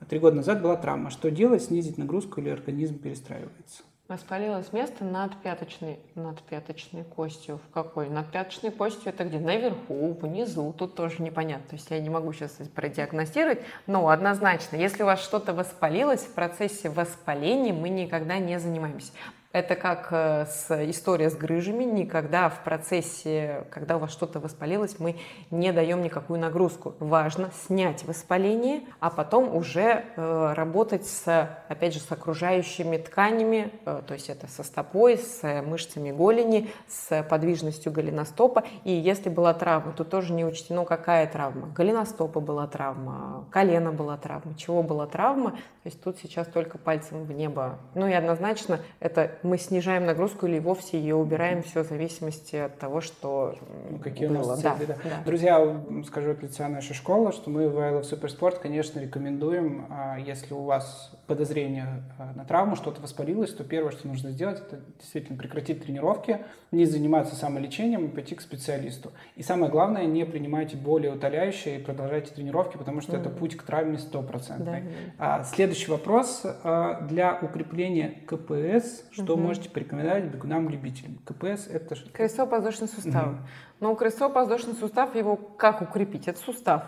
[0.08, 1.10] Три года назад была травма.
[1.10, 1.64] Что делать?
[1.64, 3.84] Снизить нагрузку или организм перестраивается?
[4.08, 7.60] Воспалилось место над пяточной, над пяточной костью.
[7.70, 8.10] В какой?
[8.10, 9.40] Над пяточной костью это где?
[9.40, 10.74] Наверху, внизу.
[10.78, 11.70] Тут тоже непонятно.
[11.70, 13.60] То есть я не могу сейчас продиагностировать.
[13.88, 19.12] Но однозначно, если у вас что-то воспалилось, в процессе воспаления мы никогда не занимаемся.
[19.54, 21.84] Это как э, с, история с грыжами.
[21.84, 25.16] Никогда в процессе, когда у вас что-то воспалилось, мы
[25.52, 26.96] не даем никакую нагрузку.
[27.00, 34.02] Важно снять воспаление, а потом уже э, работать с, опять же, с окружающими тканями, э,
[34.08, 38.64] то есть это со стопой, с мышцами голени, с подвижностью голеностопа.
[38.84, 41.68] И если была травма, то тоже не учтено, какая травма.
[41.68, 45.52] Голеностопа была травма, колено была травма, чего была травма.
[45.52, 47.78] То есть тут сейчас только пальцем в небо.
[47.94, 52.78] Ну и однозначно это мы снижаем нагрузку или вовсе ее убираем, все в зависимости от
[52.78, 53.56] того, что
[54.04, 54.44] Какие было.
[54.44, 54.96] у нас цели, да, да.
[55.04, 55.24] Да.
[55.26, 60.18] Друзья, скажу от лица нашей школы, что мы в I Love Supersport, конечно, рекомендуем, а,
[60.18, 64.80] если у вас подозрение а, на травму, что-то воспалилось, то первое, что нужно сделать, это
[65.00, 66.40] действительно прекратить тренировки,
[66.72, 69.12] не заниматься самолечением и пойти к специалисту.
[69.36, 73.22] И самое главное, не принимайте более утоляющие и продолжайте тренировки, потому что mm.
[73.22, 74.82] это путь к травме стопроцентный.
[75.18, 75.40] Да.
[75.40, 76.44] А, следующий вопрос.
[76.64, 81.18] Для укрепления КПС, что что можете порекомендовать бегунам-любителям?
[81.26, 82.12] КПС– это что?
[82.12, 83.38] Колесо-подвздошный сустав.
[83.84, 86.30] Но крестцово-подвздошный сустав, его как укрепить?
[86.30, 86.84] Это сустав.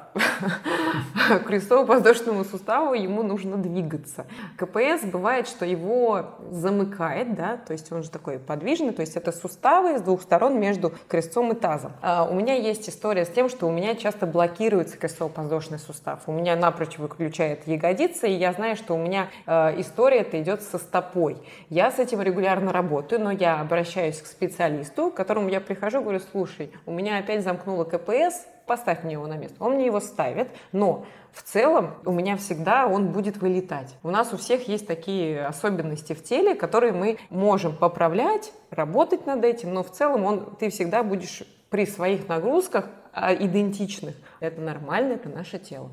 [1.27, 4.25] К крестцово-подвздошному суставу ему нужно двигаться.
[4.57, 9.33] КПС бывает, что его замыкает, да, то есть он же такой подвижный, то есть это
[9.33, 11.91] суставы с двух сторон между крестцом и тазом.
[12.01, 16.21] А у меня есть история с тем, что у меня часто блокируется крестцово-подвздошный сустав.
[16.27, 20.61] У меня напрочь выключает ягодица, и я знаю, что у меня э, история это идет
[20.61, 21.35] со стопой.
[21.69, 26.21] Я с этим регулярно работаю, но я обращаюсь к специалисту, к которому я прихожу, говорю,
[26.31, 29.63] слушай, у меня опять замкнуло КПС, поставь мне его на место.
[29.63, 33.95] Он мне его ставит, но в целом у меня всегда он будет вылетать.
[34.03, 39.43] У нас у всех есть такие особенности в теле, которые мы можем поправлять, работать над
[39.43, 44.15] этим, но в целом он, ты всегда будешь при своих нагрузках а, идентичных.
[44.39, 45.91] Это нормально, это наше тело.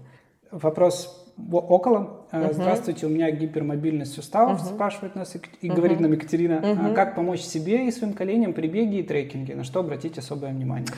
[0.50, 2.26] Вопрос около.
[2.30, 2.52] Uh-huh.
[2.52, 4.74] Здравствуйте, у меня гипермобильность суставов, uh-huh.
[4.74, 5.74] спрашивает нас и uh-huh.
[5.74, 6.54] говорит нам Екатерина.
[6.54, 6.94] Uh-huh.
[6.94, 9.54] Как помочь себе и своим коленям при беге и трекинге?
[9.54, 10.88] На что обратить особое внимание?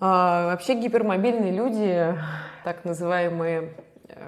[0.00, 2.14] А, вообще гипермобильные люди,
[2.64, 3.70] так называемые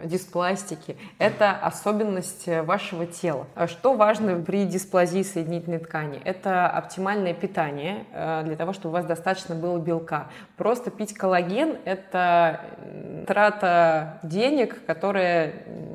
[0.05, 0.97] диспластики.
[1.19, 3.47] Это особенность вашего тела.
[3.67, 6.21] Что важно при дисплазии соединительной ткани?
[6.25, 10.29] Это оптимальное питание э, для того, чтобы у вас достаточно было белка.
[10.57, 12.61] Просто пить коллаген– это
[13.25, 15.53] трата денег, которая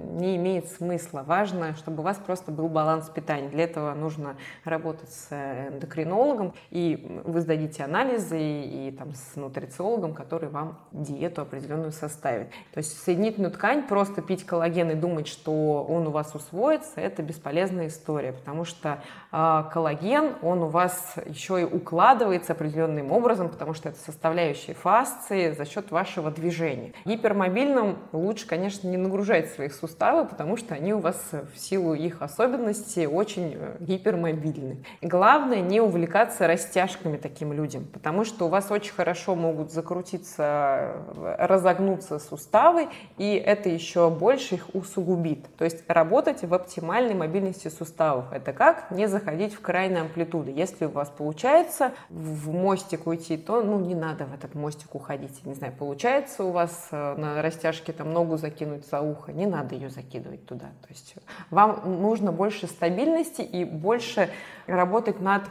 [0.09, 1.23] не имеет смысла.
[1.25, 3.49] Важно, чтобы у вас просто был баланс питания.
[3.49, 10.13] Для этого нужно работать с эндокринологом, и вы сдадите анализы, и, и там, с нутрициологом,
[10.13, 12.49] который вам диету определенную составит.
[12.73, 17.21] То есть соединительную ткань просто пить коллаген и думать, что он у вас усвоится, это
[17.21, 23.73] бесполезная история, потому что э, коллаген, он у вас еще и укладывается определенным образом, потому
[23.73, 26.93] что это составляющая фасции за счет вашего движения.
[27.05, 29.73] Гипермобильным лучше, конечно, не нагружать своих
[30.09, 34.83] суставы, потому что они у вас в силу их особенностей очень э, гипермобильны.
[35.01, 41.35] главное, не увлекаться растяжками таким людям, потому что у вас очень хорошо могут закрутиться, э,
[41.39, 45.45] разогнуться суставы, и это еще больше их усугубит.
[45.57, 48.31] То есть работать в оптимальной мобильности суставов.
[48.31, 48.91] Это как?
[48.91, 50.51] Не заходить в крайние амплитуды.
[50.51, 55.45] Если у вас получается в мостик уйти, то ну, не надо в этот мостик уходить.
[55.45, 59.75] Не знаю, получается у вас э, на растяжке там ногу закинуть за ухо, не надо
[59.75, 60.67] ее закидывать туда.
[60.81, 61.15] То есть
[61.49, 64.29] вам нужно больше стабильности и больше
[64.67, 65.43] работать над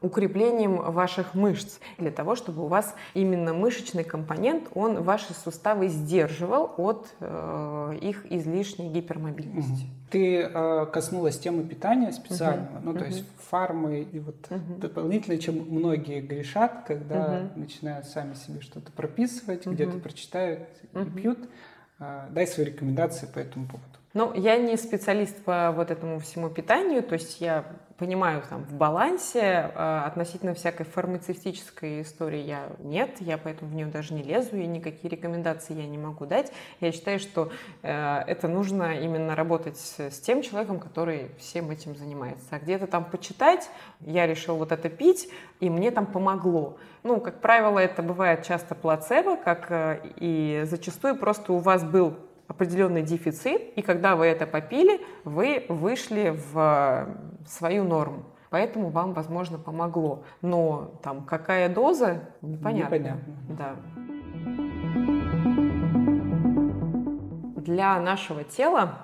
[0.00, 6.74] укреплением ваших мышц, для того, чтобы у вас именно мышечный компонент, он ваши суставы сдерживал
[6.76, 9.86] от э, их излишней гипермобильности.
[10.10, 12.84] Ты э, коснулась темы питания специального, угу.
[12.84, 13.06] ну то угу.
[13.06, 14.74] есть фармы и вот угу.
[14.78, 17.60] дополнительно, чем многие грешат, когда угу.
[17.60, 19.74] начинают сами себе что-то прописывать, угу.
[19.74, 21.02] где-то прочитают угу.
[21.02, 21.38] и пьют.
[21.98, 23.95] Э, дай свои рекомендации по этому поводу.
[24.16, 27.66] Ну, я не специалист по вот этому всему питанию, то есть я
[27.98, 29.40] понимаю там в балансе,
[29.74, 34.66] э, относительно всякой фармацевтической истории я нет, я поэтому в нее даже не лезу, и
[34.66, 36.50] никакие рекомендации я не могу дать.
[36.80, 37.52] Я считаю, что
[37.82, 42.46] э, это нужно именно работать с тем человеком, который всем этим занимается.
[42.52, 43.68] А где-то там почитать,
[44.00, 45.28] я решил вот это пить,
[45.60, 46.78] и мне там помогло.
[47.02, 52.16] Ну, как правило, это бывает часто плацебо, как э, и зачастую просто у вас был
[52.48, 57.08] определенный дефицит, и когда вы это попили, вы вышли в
[57.46, 58.24] свою норму.
[58.50, 60.22] Поэтому вам, возможно, помогло.
[60.40, 62.96] Но там какая доза, непонятно.
[62.96, 63.34] Непонятно.
[63.48, 63.76] Да.
[67.62, 68.98] Для нашего тела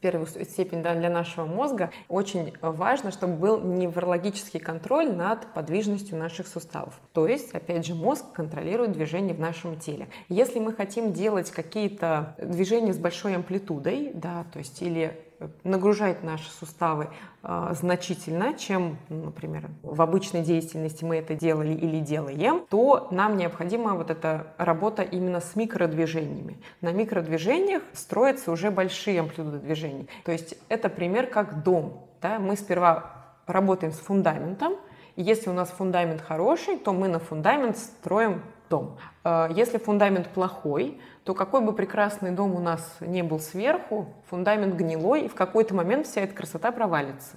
[0.00, 6.46] первую степень да, для нашего мозга, очень важно, чтобы был неврологический контроль над подвижностью наших
[6.46, 7.00] суставов.
[7.12, 10.08] То есть, опять же, мозг контролирует движение в нашем теле.
[10.28, 15.29] Если мы хотим делать какие-то движения с большой амплитудой, да, то есть или
[15.64, 17.08] нагружать наши суставы
[17.42, 23.94] э, значительно, чем, например, в обычной деятельности мы это делали или делаем, то нам необходима
[23.94, 26.58] вот эта работа именно с микродвижениями.
[26.80, 30.08] На микродвижениях строятся уже большие амплитуды движений.
[30.24, 32.06] То есть это пример как дом.
[32.20, 32.38] Да?
[32.38, 34.74] Мы сперва работаем с фундаментом,
[35.16, 38.96] если у нас фундамент хороший, то мы на фундамент строим дом.
[39.24, 44.74] Э, если фундамент плохой, то какой бы прекрасный дом у нас не был сверху, фундамент
[44.74, 47.36] гнилой, и в какой-то момент вся эта красота провалится.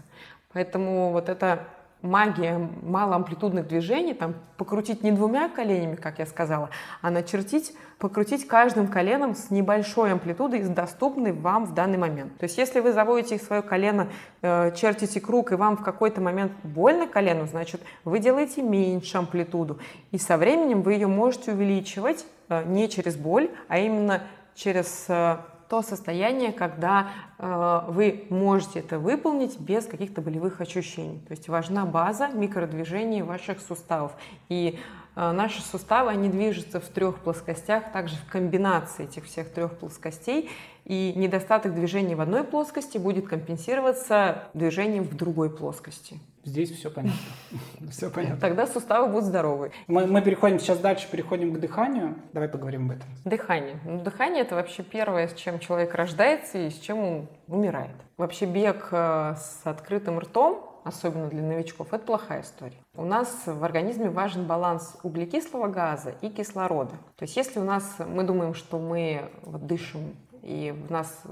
[0.53, 1.67] Поэтому вот это
[2.03, 6.69] магия малоамплитудных движений, там покрутить не двумя коленями, как я сказала,
[7.01, 12.37] а начертить, покрутить каждым коленом с небольшой амплитудой, с доступной вам в данный момент.
[12.37, 14.09] То есть если вы заводите свое колено,
[14.41, 19.79] э, чертите круг, и вам в какой-то момент больно колену, значит, вы делаете меньше амплитуду.
[20.11, 24.23] И со временем вы ее можете увеличивать э, не через боль, а именно
[24.55, 25.37] через э,
[25.73, 27.07] то состояние, когда
[27.39, 31.19] э, вы можете это выполнить без каких-то болевых ощущений.
[31.27, 34.11] То есть важна база микродвижений ваших суставов.
[34.49, 34.77] И
[35.15, 40.51] э, наши суставы, они движутся в трех плоскостях, также в комбинации этих всех трех плоскостей.
[40.85, 46.19] И недостаток движения в одной плоскости будет компенсироваться движением в другой плоскости.
[46.43, 47.19] Здесь все понятно.
[47.89, 48.37] Все понятно.
[48.37, 49.71] Тогда суставы будут здоровы.
[49.87, 52.15] Мы, мы переходим сейчас дальше, переходим к дыханию.
[52.33, 53.07] Давай поговорим об этом.
[53.23, 53.79] Дыхание.
[53.85, 57.95] Ну, дыхание это вообще первое, с чем человек рождается и с чем он умирает.
[58.17, 62.77] Вообще бег э, с открытым ртом особенно для новичков, это плохая история.
[62.95, 66.95] У нас в организме важен баланс углекислого газа и кислорода.
[67.15, 71.23] То есть если у нас мы думаем, что мы вот дышим и в нас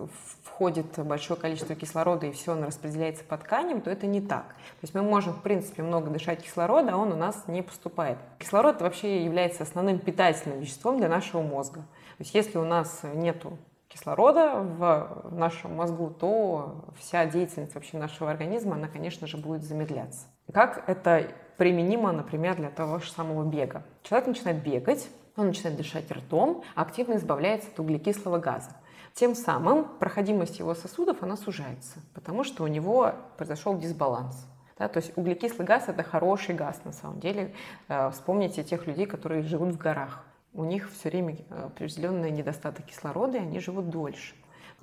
[0.43, 4.47] входит большое количество кислорода, и все он распределяется по тканям, то это не так.
[4.47, 8.17] То есть мы можем, в принципе, много дышать кислорода, а он у нас не поступает.
[8.39, 11.81] Кислород вообще является основным питательным веществом для нашего мозга.
[11.81, 13.57] То есть если у нас нету
[13.89, 20.27] кислорода в нашем мозгу, то вся деятельность вообще нашего организма, она, конечно же, будет замедляться.
[20.53, 23.83] Как это применимо, например, для того же самого бега?
[24.03, 28.71] Человек начинает бегать, он начинает дышать ртом, активно избавляется от углекислого газа.
[29.13, 34.47] Тем самым проходимость его сосудов, она сужается, потому что у него произошел дисбаланс.
[34.79, 37.53] Да, то есть углекислый газ– это хороший газ на самом деле.
[37.87, 40.23] Э, вспомните тех людей, которые живут в горах.
[40.53, 44.33] У них все время э, определенный недостаток кислорода, и они живут дольше.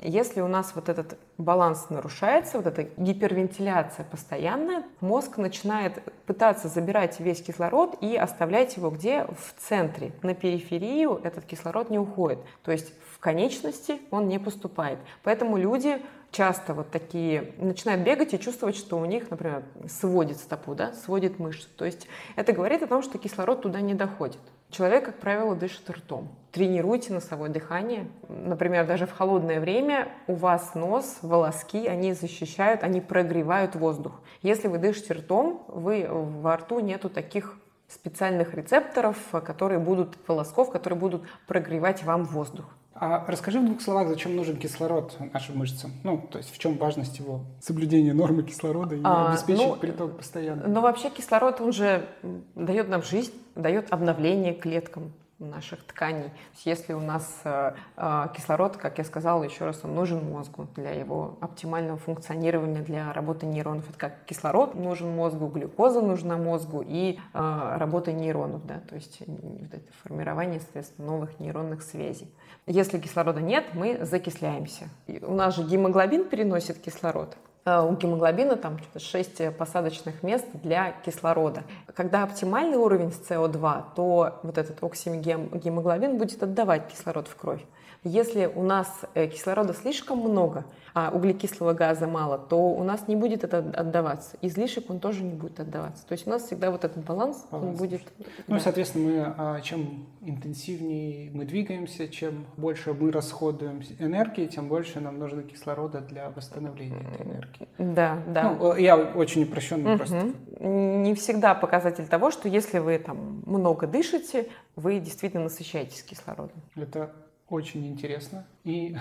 [0.01, 7.19] Если у нас вот этот баланс нарушается, вот эта гипервентиляция постоянная, мозг начинает пытаться забирать
[7.19, 9.25] весь кислород и оставлять его где?
[9.25, 10.13] В центре.
[10.23, 12.39] На периферию этот кислород не уходит.
[12.63, 15.01] То есть в конечности он не поступает.
[15.25, 16.01] Поэтому люди
[16.31, 21.41] часто вот такие начинают бегать и чувствовать, что у них, например, сводит стопу, да, сводит
[21.41, 21.69] мышцы.
[21.77, 24.39] То есть это говорит о том, что кислород туда не доходит.
[24.71, 26.29] Человек, как правило, дышит ртом.
[26.53, 28.07] Тренируйте носовое дыхание.
[28.29, 34.21] Например, даже в холодное время у вас нос, волоски, они защищают, они прогревают воздух.
[34.43, 40.99] Если вы дышите ртом, вы во рту нету таких специальных рецепторов, которые будут волосков, которые
[40.99, 42.67] будут прогревать вам воздух.
[43.01, 45.93] А расскажи в двух словах, зачем нужен кислород нашим мышцам?
[46.03, 50.17] Ну, то есть в чем важность его соблюдения нормы кислорода и а, обеспечить ну, приток
[50.17, 50.67] постоянно?
[50.67, 52.09] Ну, вообще кислород, он же
[52.57, 55.13] дает нам жизнь, дает обновление клеткам.
[55.39, 56.31] Наших тканей.
[56.65, 60.91] Если у нас э, э, кислород, как я сказала, еще раз, он нужен мозгу для
[60.91, 63.89] его оптимального функционирования, для работы нейронов.
[63.89, 69.23] Это как кислород нужен мозгу, глюкоза нужна мозгу и э, работа нейронов, да, то есть
[69.27, 72.29] вот это формирование, соответственно, новых нейронных связей.
[72.67, 74.89] Если кислорода нет, мы закисляемся.
[75.23, 77.37] У нас же гемоглобин переносит кислород.
[77.69, 81.65] Э, у гемоглобина там 6 посадочных мест для кислорода.
[81.95, 87.61] Когда оптимальный уровень с СО2, то вот этот оксигемоглобин будет отдавать кислород в кровь.
[88.05, 93.17] Если у нас э, кислорода слишком много, а углекислого газа мало, то у нас не
[93.17, 94.37] будет это отдаваться.
[94.43, 96.07] Излишек он тоже не будет отдаваться.
[96.07, 98.03] То есть у нас всегда вот этот баланс, баланс он будет...
[98.47, 98.61] Ну, да.
[98.61, 105.19] соответственно, мы, а, чем интенсивнее мы двигаемся, чем больше мы расходуем энергии, тем больше нам
[105.19, 107.69] нужно кислорода для восстановления этой энергии.
[107.79, 108.57] Да, да.
[108.59, 109.99] Ну, я очень упрощенно угу.
[109.99, 110.33] просто...
[110.61, 116.61] Не всегда показатель того, что если вы там много дышите, вы действительно насыщаетесь кислородом.
[116.75, 117.13] Это
[117.49, 118.47] очень интересно.
[118.65, 118.97] И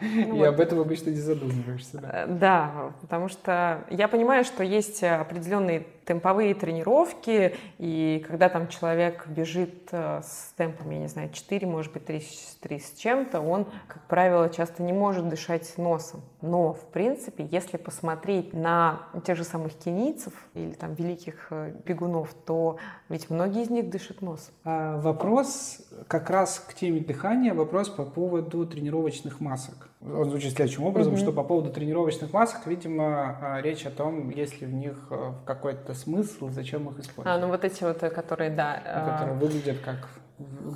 [0.00, 0.06] ну,
[0.36, 0.46] и вот.
[0.46, 1.98] об этом обычно не задумываешься.
[1.98, 2.10] Да?
[2.12, 9.26] Э, да, потому что я понимаю, что есть определенные темповые тренировки, и когда там человек
[9.28, 12.22] бежит э, с темпом, я не знаю, 4, может быть, 3,
[12.62, 16.22] 3 с чем-то, он, как правило, часто не может дышать носом.
[16.40, 22.32] Но, в принципе, если посмотреть на тех же самых кенийцев или там великих э, бегунов,
[22.46, 22.78] то
[23.10, 24.54] ведь многие из них дышат носом.
[24.64, 29.87] А вопрос как раз к теме дыхания, вопрос по поводу тренировочных масок.
[30.00, 31.18] Он звучит следующим образом, mm-hmm.
[31.18, 35.32] что по поводу тренировочных масок, видимо, а, речь о том, есть ли в них э,
[35.44, 37.36] какой-то смысл, зачем их использовать.
[37.36, 38.74] А, ну вот эти вот, которые, да.
[38.76, 39.34] Которые а...
[39.34, 40.08] выглядят как,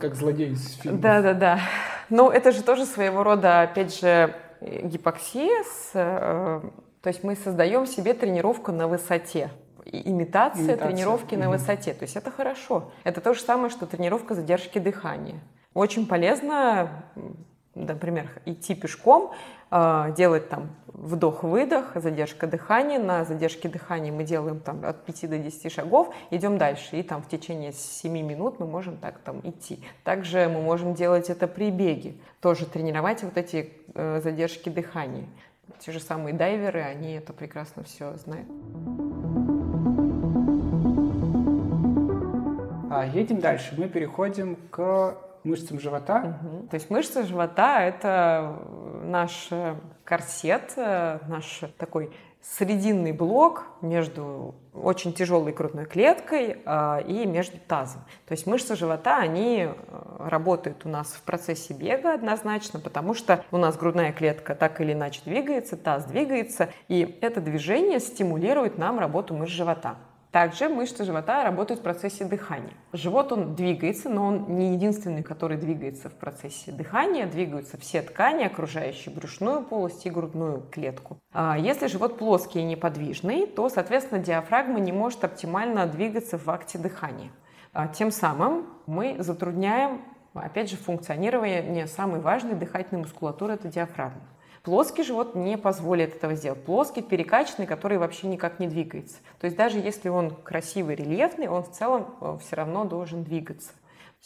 [0.00, 0.98] как злодеи из фильма.
[0.98, 1.60] Да-да-да.
[2.10, 5.62] Ну, это же тоже своего рода, опять же, гипоксия.
[5.62, 6.60] С, э,
[7.00, 9.50] то есть мы создаем себе тренировку на высоте.
[9.84, 10.76] Имитация, Имитация.
[10.88, 11.44] тренировки угу.
[11.44, 11.94] на высоте.
[11.94, 12.90] То есть это хорошо.
[13.04, 15.40] Это то же самое, что тренировка задержки дыхания.
[15.74, 17.04] Очень полезно
[17.74, 19.32] например, идти пешком,
[19.70, 22.98] а, делать там вдох-выдох, задержка дыхания.
[22.98, 26.96] На задержке дыхания мы делаем там от 5 до 10 шагов, идем дальше.
[26.96, 29.80] И там в течение 7 минут мы можем так там идти.
[30.04, 32.14] Также мы можем делать это при беге.
[32.40, 35.26] Тоже тренировать вот эти э, задержки дыхания.
[35.78, 38.48] Те же самые дайверы, они это прекрасно все знают.
[42.90, 43.74] А, едем дальше.
[43.78, 46.38] Мы переходим к мышцам живота.
[46.42, 46.68] Угу.
[46.68, 48.56] То есть мышцы живота– это
[49.02, 52.12] наш э, корсет, э, наш такой
[52.42, 58.02] срединный блок между очень тяжелой грудной клеткой э, и между тазом.
[58.26, 59.72] То есть мышцы живота, они э,
[60.18, 64.92] работают у нас в процессе бега однозначно, потому что у нас грудная клетка так или
[64.92, 69.96] иначе двигается, таз двигается, и это движение стимулирует нам работу мышц живота.
[70.32, 72.72] Также мышцы живота работают в процессе дыхания.
[72.94, 77.26] Живот, он двигается, но он не единственный, который двигается в процессе дыхания.
[77.26, 81.18] Двигаются все ткани, окружающие брюшную полость и грудную клетку.
[81.34, 86.78] А если живот плоский и неподвижный, то, соответственно, диафрагма не может оптимально двигаться в акте
[86.78, 87.30] дыхания.
[87.74, 90.00] А тем самым мы затрудняем,
[90.32, 94.22] опять же, функционирование самой важной дыхательной мускулатуры– это диафрагма.
[94.62, 96.62] Плоский живот не позволит этого сделать.
[96.64, 99.16] Плоский, перекачанный, который вообще никак не двигается.
[99.40, 103.72] То есть даже если он красивый, рельефный, он в целом э, все равно должен двигаться.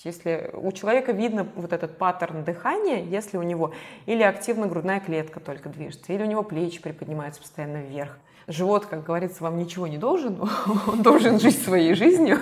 [0.05, 3.73] Если у человека видно вот этот паттерн дыхания, если у него
[4.05, 8.19] или активно грудная клетка только движется, или у него плечи приподнимаются постоянно вверх,
[8.49, 10.41] живот, как говорится, вам ничего не должен,
[10.87, 12.39] он должен жить своей жизнью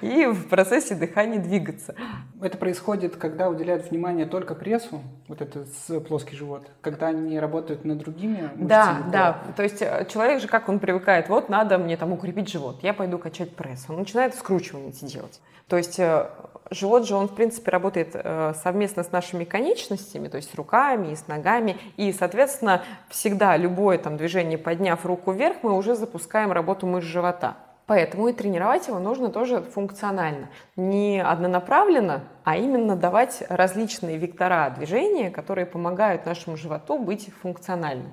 [0.00, 1.94] и в процессе дыхания двигаться.
[2.40, 5.68] Это происходит, когда уделяют внимание только прессу, вот этот
[6.06, 8.66] плоский живот, когда они работают над другими мышцами?
[8.66, 9.42] Да, да.
[9.56, 12.94] То есть э, человек же, как он привыкает, вот надо мне там укрепить живот, я
[12.94, 13.86] пойду качать пресс.
[13.88, 15.40] Он начинает скручивание делать.
[15.68, 16.26] То есть э,
[16.70, 21.12] живот же, он, в принципе, работает э, совместно с нашими конечностями, то есть с руками
[21.12, 21.76] и с ногами.
[21.96, 27.56] И, соответственно, всегда любое там движение, подняв руку вверх, мы уже запускаем работу мышц живота.
[27.86, 30.50] Поэтому и тренировать его нужно тоже функционально.
[30.76, 38.12] Не однонаправленно, а именно давать различные вектора движения, которые помогают нашему животу быть функциональным.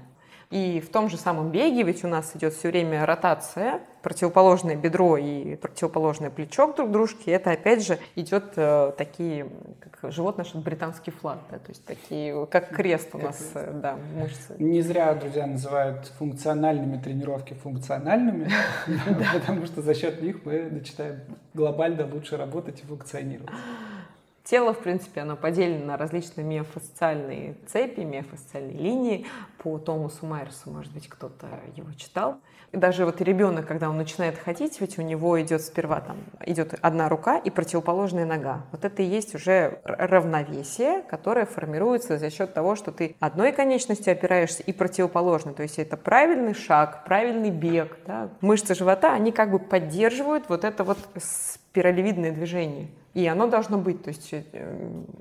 [0.55, 5.17] И в том же самом беге ведь у нас идет все время ротация, противоположное бедро
[5.17, 7.31] и противоположное плечо друг дружке.
[7.31, 9.49] Это опять же идет э, такие,
[9.81, 13.97] как живот наш британский флаг, да, то есть такие, как крест у нас, э, да,
[14.17, 14.55] мышцы.
[14.57, 18.49] Не зря друзья называют функциональными тренировки функциональными,
[19.33, 21.19] потому что за счет них мы начинаем
[21.53, 23.51] глобально лучше работать и функционировать.
[24.45, 29.25] Тело, в принципе, оно поделено на различные миофасциальные цепи, миофасциальные линии.
[29.57, 32.37] По Томасу Майерсу, может быть, кто-то его читал.
[32.71, 36.75] И даже вот ребенок, когда он начинает ходить, ведь у него идет сперва там идет
[36.81, 38.65] одна рука и противоположная нога.
[38.71, 44.11] Вот это и есть уже равновесие, которое формируется за счет того, что ты одной конечностью
[44.11, 45.55] опираешься и противоположной.
[45.55, 47.97] То есть это правильный шаг, правильный бег.
[48.05, 48.29] Да?
[48.41, 50.99] Мышцы живота, они как бы поддерживают вот это вот
[51.75, 52.87] спиралевидное движение.
[53.13, 54.41] И оно должно быть, то есть э,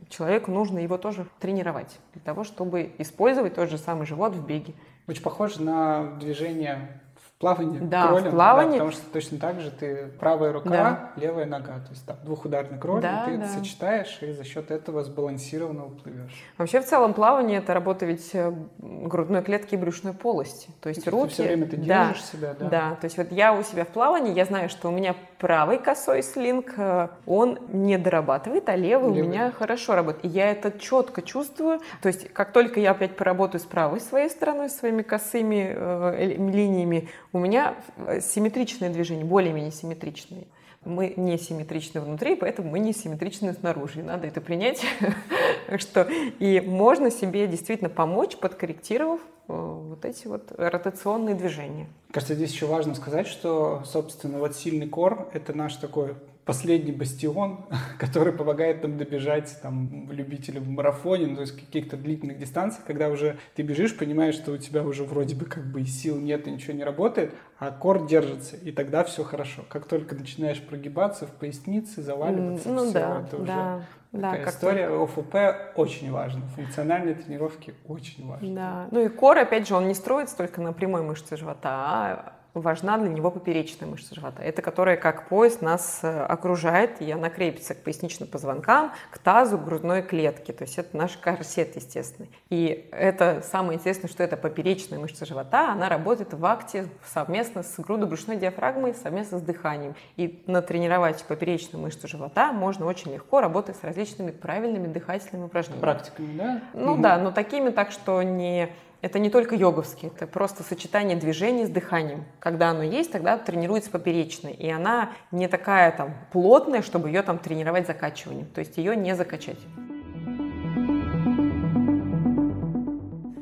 [0.08, 4.72] человеку нужно его тоже тренировать для того, чтобы использовать тот же самый живот в беге.
[5.08, 7.00] Очень похоже на движение
[7.44, 8.78] плавании да, кролем, в плавании.
[8.78, 11.12] Да, потому что точно так же ты правая рука, да.
[11.16, 13.48] левая нога, то есть там двухударный кроль, да, ты да.
[13.48, 16.32] сочетаешь и за счет этого сбалансированно уплывешь.
[16.56, 21.04] Вообще в целом плавание это работа ведь э, грудной клетки и брюшной полости, то есть
[21.04, 21.28] то руки.
[21.28, 22.68] Ты все время ты держишь да, себя, да?
[22.68, 25.14] Да, то есть вот я у себя в плавании, я знаю, что у меня
[25.44, 29.20] правый косой слинг, э, он не дорабатывает, а левый, левый.
[29.20, 30.24] у меня хорошо работает.
[30.24, 34.30] И я это четко чувствую, то есть как только я опять поработаю с правой своей
[34.30, 40.46] стороной, своими косыми э, линиями, у меня э, симметричные движения, более-менее симметричные.
[40.86, 44.02] Мы не симметричны внутри, поэтому мы не симметричны снаружи.
[44.02, 44.82] надо это принять.
[45.76, 51.88] что и можно себе действительно помочь, подкорректировав вот эти вот ротационные движения.
[52.10, 56.14] Кажется, здесь еще важно сказать, что, собственно, вот сильный кор— это наш такой
[56.44, 57.66] последний бастион,
[57.98, 63.08] который помогает нам добежать там любителям в марафоне, ну, то есть каких-то длительных дистанциях, когда
[63.08, 66.46] уже ты бежишь, понимаешь, что у тебя уже вроде бы как бы и сил нет,
[66.46, 69.64] и ничего не работает, а кор держится, и тогда все хорошо.
[69.68, 73.82] Как только начинаешь прогибаться в пояснице, заваливаться, ну, все, да, это уже да.
[74.12, 75.20] Да, как история только...
[75.20, 78.54] ОФП очень важна, функциональные тренировки очень важны.
[78.54, 82.32] Да, ну и кор, опять же, он не строится только на прямой мышце живота, а
[82.54, 84.42] важна для него поперечная мышца живота.
[84.42, 89.58] Это которая как пояс нас э, окружает, и она крепится к поясничным позвонкам, к тазу,
[89.58, 90.52] к грудной клетке.
[90.52, 92.30] То есть это наш корсет естественный.
[92.50, 97.78] И это самое интересное, что это поперечная мышца живота, она работает в акте совместно с
[97.78, 99.94] грудобрюшной диафрагмой, совместно с дыханием.
[100.16, 105.80] И натренировать поперечную мышцу живота можно очень легко, работая с различными правильными дыхательными упражнениями.
[105.80, 106.62] Практиками, да?
[106.72, 107.02] Ну угу.
[107.02, 108.70] да, но такими так, что не
[109.04, 112.24] это не только йоговский, это просто сочетание движений с дыханием.
[112.38, 114.52] Когда оно есть, тогда тренируется поперечная.
[114.52, 118.46] И она не такая там плотная, чтобы ее там тренировать закачиванием.
[118.46, 119.58] То есть ее не закачать.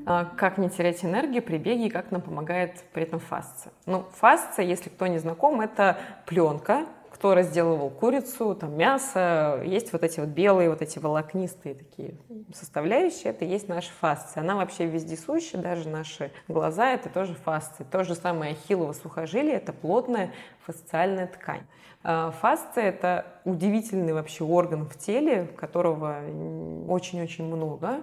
[0.05, 3.73] А как не терять энергию при беге и как нам помогает при этом фасция?
[3.87, 5.97] Ну, фасция, если кто не знаком, это
[6.27, 6.87] пленка,
[7.23, 12.17] кто разделывал курицу, там мясо, есть вот эти вот белые, вот эти волокнистые такие
[12.53, 14.41] составляющие, это есть наша фасция.
[14.41, 17.87] Она вообще вездесущая, даже наши глаза это тоже фасция.
[17.89, 20.33] То же самое ахиллово сухожилие, это плотная
[20.67, 21.63] фасциальная ткань.
[22.03, 26.23] А, фасция– это удивительный вообще орган в теле, которого
[26.89, 28.01] очень-очень много.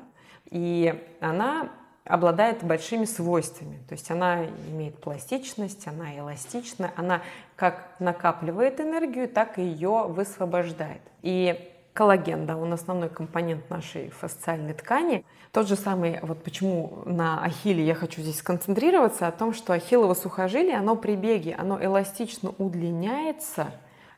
[0.49, 1.71] И она
[2.09, 3.77] обладает большими свойствами.
[3.87, 7.21] То есть она имеет пластичность, она эластична, она
[7.55, 11.01] как накапливает энергию, так и ее высвобождает.
[11.21, 15.23] И коллаген, да, он основной компонент нашей фасциальной ткани.
[15.51, 20.15] Тот же самый, вот почему на ахилле я хочу здесь сконцентрироваться, о том, что ахиллово
[20.15, 23.67] сухожилие, оно при беге, оно эластично удлиняется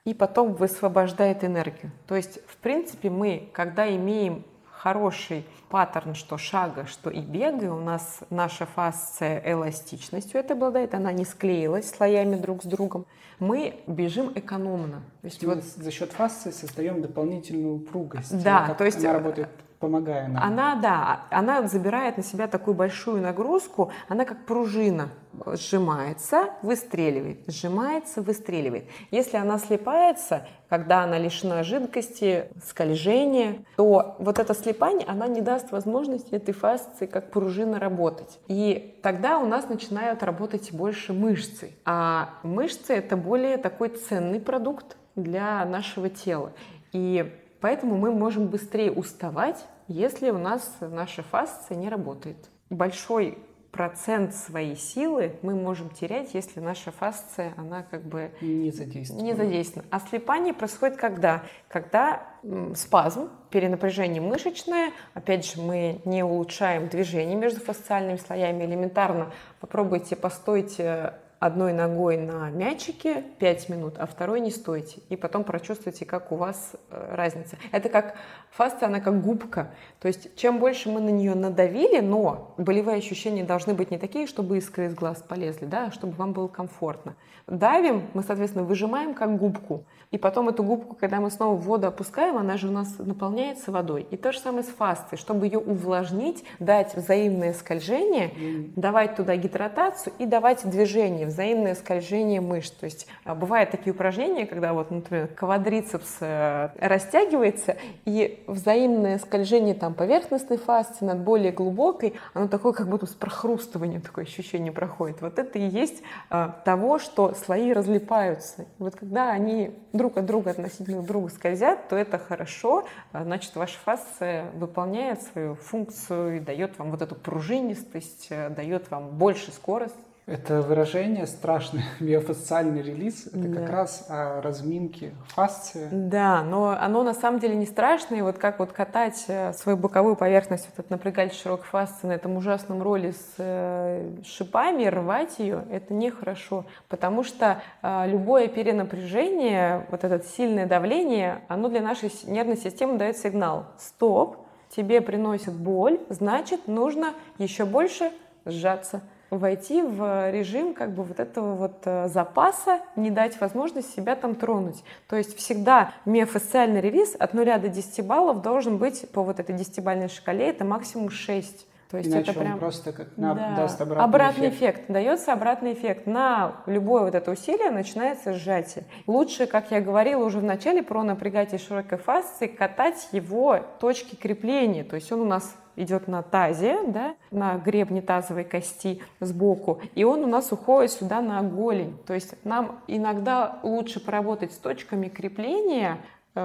[0.05, 1.91] и потом высвобождает энергию.
[2.07, 4.45] То есть, в принципе, мы, когда имеем
[4.81, 7.71] хороший паттерн, что шага, что и бега.
[7.71, 13.05] У нас наша фасция эластичностью это обладает, она не склеилась слоями друг с другом.
[13.39, 15.03] Мы бежим экономно.
[15.21, 18.43] То есть вот за счет фасции создаем дополнительную упругость.
[18.43, 19.49] Да, то есть она работает
[19.81, 20.41] помогая нам.
[20.41, 25.09] Она, да, она забирает на себя такую большую нагрузку, она как пружина
[25.45, 28.85] сжимается, выстреливает, сжимается, выстреливает.
[29.09, 35.71] Если она слипается, когда она лишена жидкости, скольжения, то вот это слипание, она не даст
[35.71, 38.39] возможности этой фасции как пружина работать.
[38.47, 41.71] И тогда у нас начинают работать больше мышцы.
[41.83, 46.53] А мышцы— это более такой ценный продукт для нашего тела.
[46.93, 52.49] И Поэтому мы можем быстрее уставать, если у нас наша фасция не работает.
[52.69, 53.37] Большой
[53.71, 59.23] процент своей силы мы можем терять, если наша фасция, она как бы не задействована.
[59.23, 59.87] Не задействована.
[59.91, 61.43] А слепание происходит когда?
[61.69, 62.27] Когда
[62.75, 69.31] спазм, перенапряжение мышечное, опять же, мы не улучшаем движение между фасциальными слоями элементарно.
[69.59, 75.01] Попробуйте, постойте одной ногой на мячике 5 минут, а второй не стойте.
[75.09, 77.57] И потом прочувствуйте, как у вас э, разница.
[77.71, 78.15] Это как
[78.51, 79.71] фасция, она как губка.
[79.99, 84.27] То есть чем больше мы на нее надавили, но болевые ощущения должны быть не такие,
[84.27, 87.15] чтобы искры из глаз полезли, да, а чтобы вам было комфортно.
[87.47, 89.85] Давим, мы, соответственно, выжимаем как губку.
[90.11, 94.05] И потом эту губку, когда мы снова воду опускаем, она же у нас наполняется водой.
[94.11, 95.17] И то же самое с фасцией.
[95.17, 102.71] Чтобы ее увлажнить, дать взаимное скольжение, давать туда гидратацию и давать движение, взаимное скольжение мышц.
[102.71, 109.73] То есть а, бывают такие упражнения, когда вот, например, квадрицепс э, растягивается, и взаимное скольжение
[109.73, 115.21] там поверхностной фасции над более глубокой, оно такое как будто с прохрустыванием такое ощущение проходит.
[115.21, 118.63] Вот это и есть а, того, что слои разлипаются.
[118.63, 123.23] И вот когда они друг от друга относительно друг друга скользят, то это хорошо, а,
[123.23, 129.09] значит, ваша фасция выполняет свою функцию и дает вам вот эту пружинистость, э, дает вам
[129.17, 129.95] больше скорость,
[130.27, 133.27] это выражение страшный миофасциальный релиз.
[133.27, 133.59] Это да.
[133.59, 135.89] как раз о разминке фасции.
[135.91, 138.23] Да, но оно на самом деле не страшное.
[138.23, 142.37] Вот как вот катать э, свою боковую поверхность, вот это напрягать широкой фасции на этом
[142.37, 146.65] ужасном роли с э, шипами, рвать ее, это нехорошо.
[146.87, 153.17] Потому что э, любое перенапряжение, вот это сильное давление, оно для нашей нервной системы дает
[153.17, 153.65] сигнал.
[153.77, 154.37] Стоп,
[154.69, 158.11] тебе приносит боль, значит, нужно еще больше
[158.45, 159.01] сжаться
[159.31, 164.35] войти в режим как бы вот этого вот э, запаса, не дать возможность себя там
[164.35, 164.83] тронуть.
[165.07, 169.55] То есть всегда миофасциальный релиз от 0 до 10 баллов должен быть по вот этой
[169.55, 171.65] 10-бальной шкале, это максимум 6.
[171.91, 173.55] То есть Иначе это прям просто как на, да.
[173.57, 174.77] даст обратный, обратный эффект.
[174.77, 174.91] эффект.
[174.91, 176.07] Дается обратный эффект.
[176.07, 178.85] На любое вот это усилие начинается сжатие.
[179.07, 184.85] Лучше, как я говорила уже в начале, про напрягание широкой фасции, катать его точки крепления.
[184.85, 190.03] То есть он у нас идет на тазе, да, на гребне тазовой кости сбоку, и
[190.03, 191.97] он у нас уходит сюда на голень.
[192.05, 195.97] То есть нам иногда лучше поработать с точками крепления,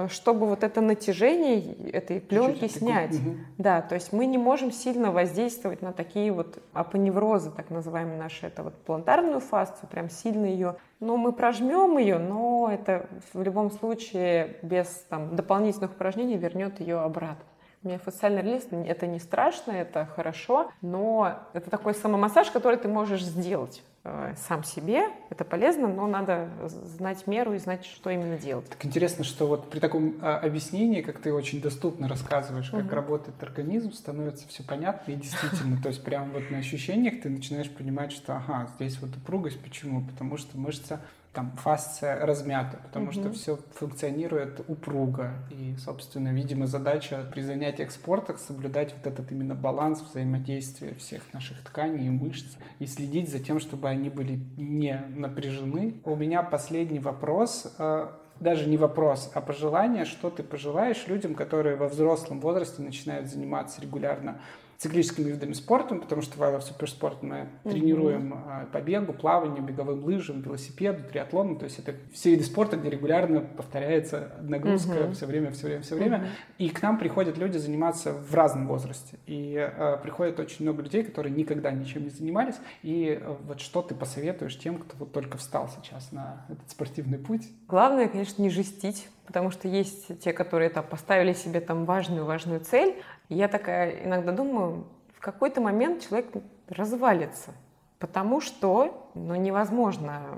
[0.09, 3.11] чтобы вот это натяжение этой пленки Чуть-чуть снять.
[3.11, 3.37] Такой, угу.
[3.57, 8.47] Да, то есть мы не можем сильно воздействовать на такие вот апоневрозы, так называемые наши,
[8.47, 13.71] это вот плантарную фасцию, прям сильно ее, ну, мы прожмем ее, но это в любом
[13.71, 17.45] случае без там, дополнительных упражнений вернет ее обратно.
[17.83, 23.83] Миофасциальный релиз— это не страшно, это хорошо, но это такой самомассаж, который ты можешь сделать
[24.03, 25.03] э, сам себе.
[25.29, 28.67] Это полезно, но надо знать меру и знать, что именно делать.
[28.67, 32.95] Так интересно, что вот при таком а, объяснении, как ты очень доступно рассказываешь, как угу.
[32.95, 37.69] работает организм, становится все понятно и действительно, то есть прямо вот на ощущениях ты начинаешь
[37.69, 40.01] понимать, что ага, здесь вот упругость, почему?
[40.01, 40.99] Потому что мышца
[41.37, 43.21] там фасция размята, потому mm-hmm.
[43.21, 45.33] что все функционирует упруго.
[45.51, 51.63] И, собственно, видимо, задача при занятиях спортом соблюдать вот этот именно баланс взаимодействия всех наших
[51.63, 56.01] тканей и мышц и следить за тем, чтобы они были не напряжены.
[56.05, 58.07] У меня последний вопрос э,
[58.39, 63.79] даже не вопрос, а пожелание, что ты пожелаешь людям, которые во взрослом возрасте начинают заниматься
[63.79, 64.41] регулярно
[64.77, 69.63] циклическими видами спорта, потому что в I Love Суперспорт мы тренируем а, по бегу, плаванию,
[69.63, 71.55] беговым лыжам, велосипеду, триатлону.
[71.55, 75.13] То есть это все виды спорта, где регулярно повторяется нагрузка mm-hmm.
[75.13, 76.17] все время, все время, все время.
[76.17, 76.53] Mm-hmm.
[76.59, 79.17] И к нам приходят люди заниматься в разном возрасте.
[79.25, 82.55] И э, приходит очень много людей, которые никогда ничем не занимались.
[82.83, 87.17] И э, вот что ты посоветуешь тем, кто вот только встал сейчас на этот спортивный
[87.17, 87.47] путь?
[87.67, 92.95] Главное, конечно, не жестить потому что есть те, которые там поставили себе там важную-важную цель.
[93.29, 96.27] Я такая иногда думаю, в какой-то момент человек
[96.69, 97.51] развалится,
[97.99, 100.37] потому что ну, невозможно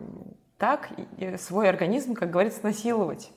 [0.57, 0.89] так
[1.37, 3.31] свой организм, как говорится, насиловать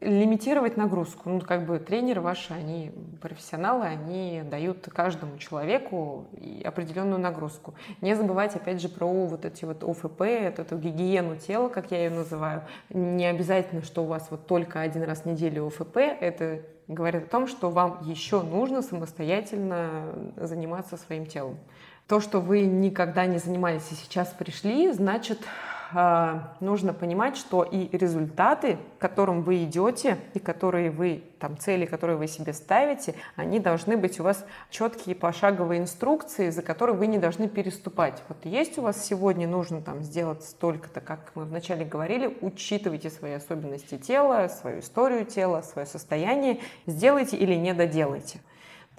[0.00, 1.30] лимитировать нагрузку.
[1.30, 6.26] Ну, как бы тренеры ваши, они профессионалы, они дают каждому человеку
[6.64, 7.74] определенную нагрузку.
[8.02, 12.04] Не забывайте, опять же, про вот эти вот ОФП, эту, эту гигиену тела, как я
[12.04, 12.62] ее называю.
[12.90, 15.96] Не обязательно, что у вас вот только один раз в неделю ОФП.
[15.96, 21.58] Это говорит о том, что вам еще нужно самостоятельно заниматься своим телом.
[22.06, 25.40] То, что вы никогда не занимались и сейчас пришли, значит,
[26.60, 32.16] нужно понимать, что и результаты, к которым вы идете, и которые вы, там, цели, которые
[32.16, 37.18] вы себе ставите, они должны быть у вас четкие пошаговые инструкции, за которые вы не
[37.18, 38.22] должны переступать.
[38.28, 43.32] Вот есть у вас сегодня нужно там сделать столько-то, как мы вначале говорили, учитывайте свои
[43.32, 48.40] особенности тела, свою историю тела, свое состояние, сделайте или не доделайте.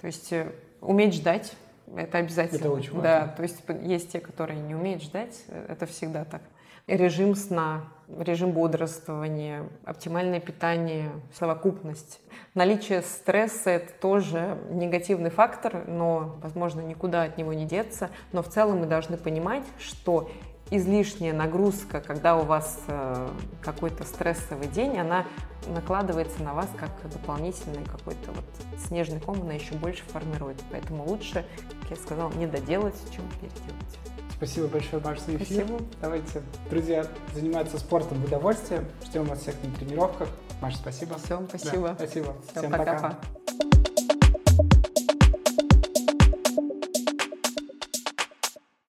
[0.00, 1.54] То есть э, уметь ждать,
[1.96, 2.58] это обязательно.
[2.58, 3.02] Это очень важно.
[3.02, 6.42] Да, то есть есть те, которые не умеют ждать, э, это всегда так
[6.88, 7.84] режим сна,
[8.18, 12.20] режим бодрствования, оптимальное питание, совокупность.
[12.54, 18.10] Наличие стресса– это тоже негативный фактор, но, возможно, никуда от него не деться.
[18.32, 20.30] Но в целом мы должны понимать, что
[20.70, 23.28] излишняя нагрузка, когда у вас э,
[23.62, 25.24] какой-то стрессовый день, она
[25.66, 28.44] накладывается на вас как дополнительный какой-то вот
[28.78, 30.62] снежный ком, она еще больше формирует.
[30.70, 31.44] Поэтому лучше,
[31.80, 33.98] как я сказала, не доделать, чем переделать.
[34.38, 35.64] Спасибо большое, Маша, за эфир.
[35.64, 35.80] Спасибо.
[36.00, 38.84] Давайте, друзья, заниматься спортом в удовольствие.
[39.04, 40.28] Ждем вас всех на тренировках.
[40.60, 41.18] Маша, спасибо.
[41.18, 41.88] Всем спасибо.
[41.88, 42.36] Да, спасибо.
[42.48, 42.94] Всем, Всем пока.
[42.94, 43.18] пока.